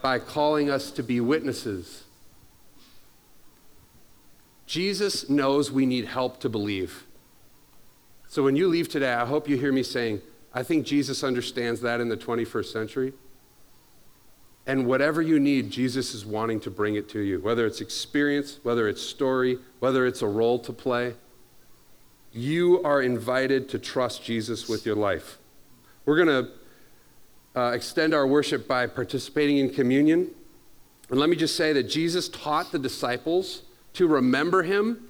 by 0.00 0.20
calling 0.20 0.70
us 0.70 0.92
to 0.92 1.02
be 1.02 1.20
witnesses. 1.20 2.04
Jesus 4.66 5.28
knows 5.30 5.70
we 5.70 5.86
need 5.86 6.06
help 6.06 6.40
to 6.40 6.48
believe. 6.48 7.06
So 8.28 8.42
when 8.42 8.56
you 8.56 8.68
leave 8.68 8.88
today, 8.88 9.12
I 9.12 9.24
hope 9.24 9.48
you 9.48 9.56
hear 9.56 9.72
me 9.72 9.82
saying, 9.82 10.20
I 10.52 10.62
think 10.62 10.84
Jesus 10.84 11.22
understands 11.22 11.80
that 11.82 12.00
in 12.00 12.08
the 12.08 12.16
21st 12.16 12.72
century. 12.72 13.12
And 14.66 14.86
whatever 14.86 15.22
you 15.22 15.38
need, 15.38 15.70
Jesus 15.70 16.12
is 16.12 16.26
wanting 16.26 16.58
to 16.60 16.70
bring 16.70 16.96
it 16.96 17.08
to 17.10 17.20
you, 17.20 17.38
whether 17.38 17.66
it's 17.66 17.80
experience, 17.80 18.58
whether 18.64 18.88
it's 18.88 19.00
story, 19.00 19.58
whether 19.78 20.06
it's 20.06 20.22
a 20.22 20.26
role 20.26 20.58
to 20.58 20.72
play. 20.72 21.14
You 22.32 22.82
are 22.82 23.00
invited 23.00 23.68
to 23.68 23.78
trust 23.78 24.24
Jesus 24.24 24.68
with 24.68 24.84
your 24.84 24.96
life. 24.96 25.38
We're 26.04 26.24
going 26.24 26.44
to 26.44 26.50
uh, 27.60 27.70
extend 27.70 28.12
our 28.12 28.26
worship 28.26 28.66
by 28.66 28.88
participating 28.88 29.58
in 29.58 29.70
communion. 29.70 30.30
And 31.10 31.20
let 31.20 31.30
me 31.30 31.36
just 31.36 31.56
say 31.56 31.72
that 31.72 31.84
Jesus 31.84 32.28
taught 32.28 32.72
the 32.72 32.78
disciples 32.78 33.62
to 33.96 34.06
remember 34.06 34.62
him 34.62 35.08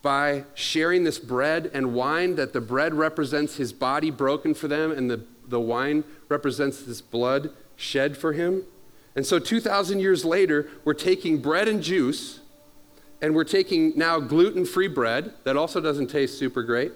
by 0.00 0.44
sharing 0.54 1.02
this 1.02 1.18
bread 1.18 1.68
and 1.74 1.92
wine, 1.92 2.36
that 2.36 2.52
the 2.52 2.60
bread 2.60 2.94
represents 2.94 3.56
his 3.56 3.72
body 3.72 4.10
broken 4.10 4.54
for 4.54 4.68
them, 4.68 4.92
and 4.92 5.10
the, 5.10 5.24
the 5.48 5.60
wine 5.60 6.04
represents 6.28 6.84
this 6.84 7.00
blood 7.00 7.50
shed 7.74 8.16
for 8.16 8.32
him. 8.32 8.62
And 9.16 9.26
so 9.26 9.40
2,000 9.40 9.98
years 9.98 10.24
later, 10.24 10.70
we're 10.84 10.94
taking 10.94 11.38
bread 11.38 11.66
and 11.66 11.82
juice, 11.82 12.38
and 13.20 13.34
we're 13.34 13.42
taking 13.42 13.98
now 13.98 14.20
gluten 14.20 14.64
free 14.64 14.86
bread 14.86 15.34
that 15.42 15.56
also 15.56 15.80
doesn't 15.80 16.06
taste 16.06 16.38
super 16.38 16.62
great, 16.62 16.92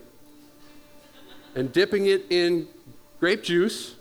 and 1.57 1.73
dipping 1.73 2.07
it 2.07 2.25
in 2.31 2.69
grape 3.19 3.43
juice 3.43 3.97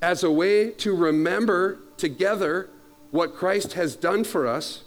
as 0.00 0.22
a 0.22 0.30
way 0.30 0.70
to 0.70 0.94
remember 0.94 1.80
together 1.96 2.70
what 3.10 3.34
Christ 3.34 3.72
has 3.72 3.96
done 3.96 4.22
for 4.22 4.46
us 4.46 4.83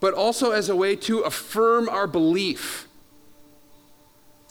but 0.00 0.14
also 0.14 0.50
as 0.50 0.68
a 0.68 0.76
way 0.76 0.96
to 0.96 1.20
affirm 1.20 1.88
our 1.88 2.06
belief 2.06 2.88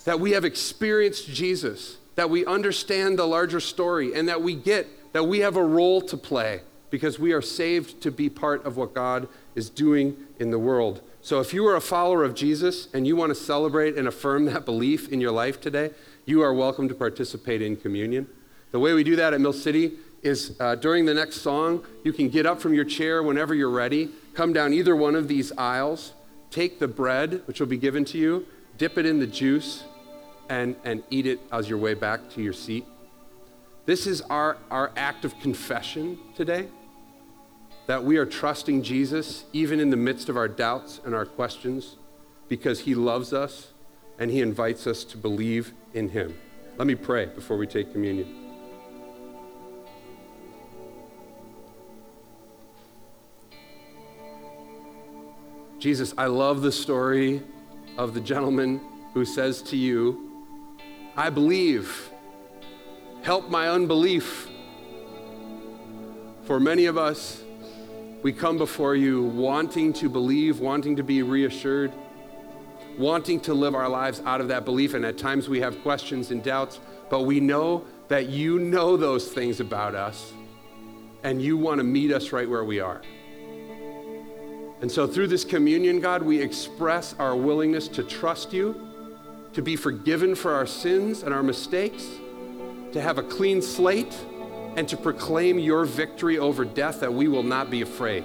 that 0.05 0.19
we 0.19 0.31
have 0.31 0.45
experienced 0.45 1.27
Jesus, 1.27 1.97
that 2.15 2.29
we 2.29 2.45
understand 2.45 3.19
the 3.19 3.25
larger 3.25 3.59
story, 3.59 4.13
and 4.13 4.29
that 4.29 4.41
we 4.41 4.55
get 4.55 4.87
that 5.13 5.23
we 5.23 5.39
have 5.39 5.55
a 5.55 5.63
role 5.63 6.01
to 6.01 6.15
play 6.15 6.61
because 6.91 7.19
we 7.19 7.33
are 7.33 7.41
saved 7.41 8.01
to 8.01 8.11
be 8.11 8.29
part 8.29 8.65
of 8.65 8.77
what 8.77 8.93
God 8.93 9.27
is 9.55 9.69
doing 9.69 10.15
in 10.39 10.51
the 10.51 10.59
world. 10.59 11.01
So 11.21 11.39
if 11.39 11.53
you 11.53 11.65
are 11.67 11.75
a 11.75 11.81
follower 11.81 12.23
of 12.23 12.33
Jesus 12.33 12.87
and 12.93 13.05
you 13.05 13.15
want 13.15 13.31
to 13.31 13.35
celebrate 13.35 13.95
and 13.95 14.07
affirm 14.07 14.45
that 14.45 14.65
belief 14.65 15.09
in 15.09 15.19
your 15.19 15.31
life 15.31 15.59
today, 15.59 15.91
you 16.25 16.41
are 16.41 16.53
welcome 16.53 16.87
to 16.87 16.95
participate 16.95 17.61
in 17.61 17.75
communion. 17.75 18.27
The 18.71 18.79
way 18.79 18.93
we 18.93 19.03
do 19.03 19.15
that 19.15 19.33
at 19.33 19.41
Mill 19.41 19.53
City 19.53 19.93
is 20.21 20.55
uh, 20.59 20.75
during 20.75 21.05
the 21.05 21.13
next 21.13 21.37
song, 21.37 21.83
you 22.03 22.13
can 22.13 22.29
get 22.29 22.45
up 22.45 22.61
from 22.61 22.73
your 22.73 22.85
chair 22.85 23.23
whenever 23.23 23.55
you're 23.55 23.69
ready 23.69 24.09
come 24.39 24.53
down 24.53 24.71
either 24.71 24.95
one 24.95 25.15
of 25.15 25.27
these 25.27 25.51
aisles, 25.57 26.13
take 26.49 26.79
the 26.79 26.87
bread, 26.87 27.41
which 27.43 27.59
will 27.59 27.67
be 27.67 27.77
given 27.77 28.05
to 28.05 28.17
you, 28.17 28.47
dip 28.77 28.97
it 28.97 29.05
in 29.05 29.19
the 29.19 29.27
juice, 29.27 29.83
and, 30.47 30.77
and 30.85 31.03
eat 31.09 31.27
it 31.27 31.41
as 31.51 31.67
your 31.67 31.77
way 31.77 31.93
back 31.93 32.21
to 32.29 32.41
your 32.41 32.53
seat. 32.53 32.85
This 33.85 34.07
is 34.07 34.21
our, 34.21 34.55
our 34.71 34.93
act 34.95 35.25
of 35.25 35.37
confession 35.41 36.17
today 36.37 36.69
that 37.87 38.01
we 38.01 38.15
are 38.15 38.25
trusting 38.25 38.81
Jesus 38.81 39.43
even 39.51 39.77
in 39.81 39.89
the 39.89 39.97
midst 39.97 40.29
of 40.29 40.37
our 40.37 40.47
doubts 40.47 41.01
and 41.03 41.13
our 41.13 41.25
questions 41.25 41.97
because 42.47 42.79
he 42.79 42.95
loves 42.95 43.33
us 43.33 43.73
and 44.19 44.31
he 44.31 44.39
invites 44.39 44.87
us 44.87 45.03
to 45.03 45.17
believe 45.17 45.73
in 45.93 46.07
him. 46.07 46.33
Let 46.77 46.87
me 46.87 46.95
pray 46.95 47.25
before 47.25 47.57
we 47.57 47.67
take 47.67 47.91
communion. 47.91 48.48
Jesus, 55.79 56.13
I 56.17 56.25
love 56.25 56.61
the 56.61 56.73
story 56.73 57.41
of 57.97 58.13
the 58.13 58.19
gentleman 58.19 58.81
who 59.13 59.23
says 59.23 59.61
to 59.61 59.77
you, 59.77 60.43
I 61.15 61.29
believe, 61.29 62.11
help 63.21 63.49
my 63.49 63.69
unbelief. 63.69 64.49
For 66.43 66.59
many 66.59 66.85
of 66.85 66.97
us, 66.97 67.41
we 68.23 68.33
come 68.33 68.57
before 68.57 68.95
you 68.95 69.23
wanting 69.23 69.93
to 69.93 70.09
believe, 70.09 70.59
wanting 70.59 70.97
to 70.97 71.03
be 71.03 71.23
reassured, 71.23 71.93
wanting 72.97 73.39
to 73.41 73.53
live 73.53 73.73
our 73.73 73.87
lives 73.87 74.21
out 74.25 74.41
of 74.41 74.49
that 74.49 74.65
belief. 74.65 74.95
And 74.95 75.05
at 75.05 75.17
times 75.17 75.47
we 75.47 75.61
have 75.61 75.81
questions 75.81 76.31
and 76.31 76.43
doubts, 76.43 76.81
but 77.09 77.21
we 77.21 77.39
know 77.39 77.85
that 78.09 78.27
you 78.27 78.59
know 78.59 78.97
those 78.97 79.31
things 79.31 79.61
about 79.61 79.95
us 79.95 80.33
and 81.23 81.41
you 81.41 81.55
want 81.55 81.77
to 81.77 81.85
meet 81.85 82.11
us 82.11 82.33
right 82.33 82.49
where 82.49 82.65
we 82.65 82.81
are. 82.81 83.01
And 84.81 84.91
so, 84.91 85.07
through 85.07 85.27
this 85.27 85.43
communion, 85.43 85.99
God, 85.99 86.23
we 86.23 86.41
express 86.41 87.13
our 87.19 87.35
willingness 87.35 87.87
to 87.89 88.03
trust 88.03 88.53
you, 88.53 88.87
to 89.53 89.61
be 89.61 89.75
forgiven 89.75 90.35
for 90.35 90.53
our 90.53 90.65
sins 90.65 91.23
and 91.23 91.33
our 91.33 91.43
mistakes, 91.43 92.07
to 92.93 93.01
have 93.01 93.17
a 93.17 93.23
clean 93.23 93.61
slate, 93.61 94.15
and 94.75 94.87
to 94.87 94.95
proclaim 94.95 95.59
your 95.59 95.83
victory 95.85 96.37
over 96.37 96.63
death 96.63 97.01
that 97.01 97.13
we 97.13 97.27
will 97.27 97.43
not 97.43 97.69
be 97.69 97.81
afraid. 97.81 98.23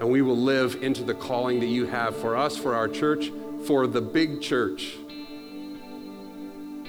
And 0.00 0.10
we 0.10 0.22
will 0.22 0.36
live 0.36 0.82
into 0.82 1.04
the 1.04 1.14
calling 1.14 1.60
that 1.60 1.66
you 1.66 1.86
have 1.86 2.16
for 2.16 2.36
us, 2.36 2.56
for 2.56 2.74
our 2.74 2.88
church, 2.88 3.30
for 3.66 3.86
the 3.86 4.00
big 4.00 4.40
church 4.40 4.96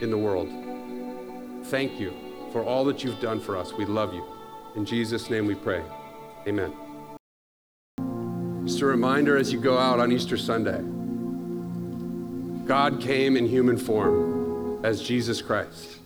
in 0.01 0.09
the 0.09 0.17
world. 0.17 0.49
Thank 1.67 1.99
you 1.99 2.13
for 2.51 2.63
all 2.63 2.85
that 2.85 3.03
you've 3.03 3.19
done 3.19 3.39
for 3.39 3.55
us. 3.57 3.73
We 3.73 3.85
love 3.85 4.13
you. 4.13 4.25
In 4.75 4.85
Jesus' 4.85 5.29
name 5.29 5.45
we 5.45 5.55
pray. 5.55 5.83
Amen. 6.47 6.88
Just 8.69 8.81
a 8.83 8.85
reminder 8.85 9.35
as 9.35 9.51
you 9.51 9.59
go 9.59 9.79
out 9.79 9.99
on 9.99 10.11
Easter 10.11 10.37
Sunday 10.37 10.79
God 12.67 13.01
came 13.01 13.35
in 13.35 13.47
human 13.47 13.79
form 13.79 14.85
as 14.85 15.01
Jesus 15.01 15.41
Christ. 15.41 15.97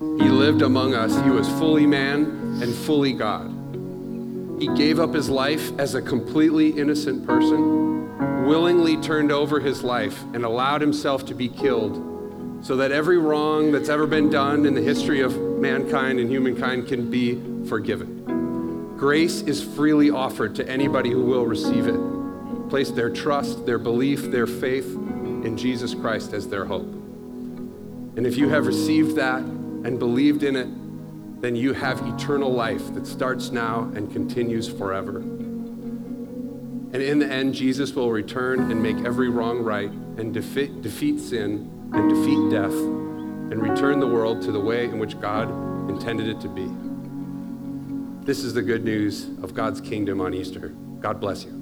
He 0.00 0.28
lived 0.28 0.62
among 0.62 0.94
us. 0.94 1.14
He 1.22 1.30
was 1.30 1.48
fully 1.48 1.86
man 1.86 2.24
and 2.60 2.74
fully 2.74 3.12
God. 3.12 3.46
He 4.58 4.66
gave 4.74 4.98
up 4.98 5.14
his 5.14 5.30
life 5.30 5.70
as 5.78 5.94
a 5.94 6.02
completely 6.02 6.70
innocent 6.70 7.24
person, 7.24 8.44
willingly 8.44 8.96
turned 8.96 9.30
over 9.30 9.60
his 9.60 9.84
life, 9.84 10.20
and 10.34 10.44
allowed 10.44 10.80
himself 10.80 11.24
to 11.26 11.34
be 11.34 11.48
killed 11.48 12.64
so 12.66 12.74
that 12.74 12.90
every 12.90 13.18
wrong 13.18 13.70
that's 13.70 13.88
ever 13.88 14.08
been 14.08 14.28
done 14.28 14.66
in 14.66 14.74
the 14.74 14.82
history 14.82 15.20
of 15.20 15.38
mankind 15.38 16.18
and 16.18 16.28
humankind 16.28 16.88
can 16.88 17.08
be 17.08 17.40
forgiven. 17.68 18.37
Grace 18.98 19.42
is 19.42 19.62
freely 19.62 20.10
offered 20.10 20.56
to 20.56 20.68
anybody 20.68 21.12
who 21.12 21.22
will 21.22 21.46
receive 21.46 21.86
it. 21.86 22.00
Place 22.68 22.90
their 22.90 23.08
trust, 23.08 23.64
their 23.64 23.78
belief, 23.78 24.28
their 24.32 24.48
faith 24.48 24.92
in 24.92 25.56
Jesus 25.56 25.94
Christ 25.94 26.32
as 26.32 26.48
their 26.48 26.64
hope. 26.64 26.82
And 26.82 28.26
if 28.26 28.36
you 28.36 28.48
have 28.48 28.66
received 28.66 29.14
that 29.14 29.38
and 29.38 30.00
believed 30.00 30.42
in 30.42 30.56
it, 30.56 30.66
then 31.40 31.54
you 31.54 31.74
have 31.74 32.04
eternal 32.08 32.52
life 32.52 32.92
that 32.94 33.06
starts 33.06 33.52
now 33.52 33.84
and 33.94 34.12
continues 34.12 34.68
forever. 34.68 35.18
And 35.18 36.96
in 36.96 37.20
the 37.20 37.30
end, 37.30 37.54
Jesus 37.54 37.92
will 37.92 38.10
return 38.10 38.72
and 38.72 38.82
make 38.82 38.96
every 39.06 39.28
wrong 39.28 39.60
right 39.60 39.92
and 39.92 40.34
defeat, 40.34 40.82
defeat 40.82 41.20
sin 41.20 41.70
and 41.92 42.10
defeat 42.10 42.50
death 42.50 42.72
and 42.72 43.62
return 43.62 44.00
the 44.00 44.08
world 44.08 44.42
to 44.42 44.50
the 44.50 44.58
way 44.58 44.86
in 44.86 44.98
which 44.98 45.20
God 45.20 45.48
intended 45.88 46.26
it 46.26 46.40
to 46.40 46.48
be. 46.48 46.87
This 48.28 48.44
is 48.44 48.52
the 48.52 48.60
good 48.60 48.84
news 48.84 49.24
of 49.42 49.54
God's 49.54 49.80
kingdom 49.80 50.20
on 50.20 50.34
Easter. 50.34 50.68
God 51.00 51.18
bless 51.18 51.44
you. 51.44 51.57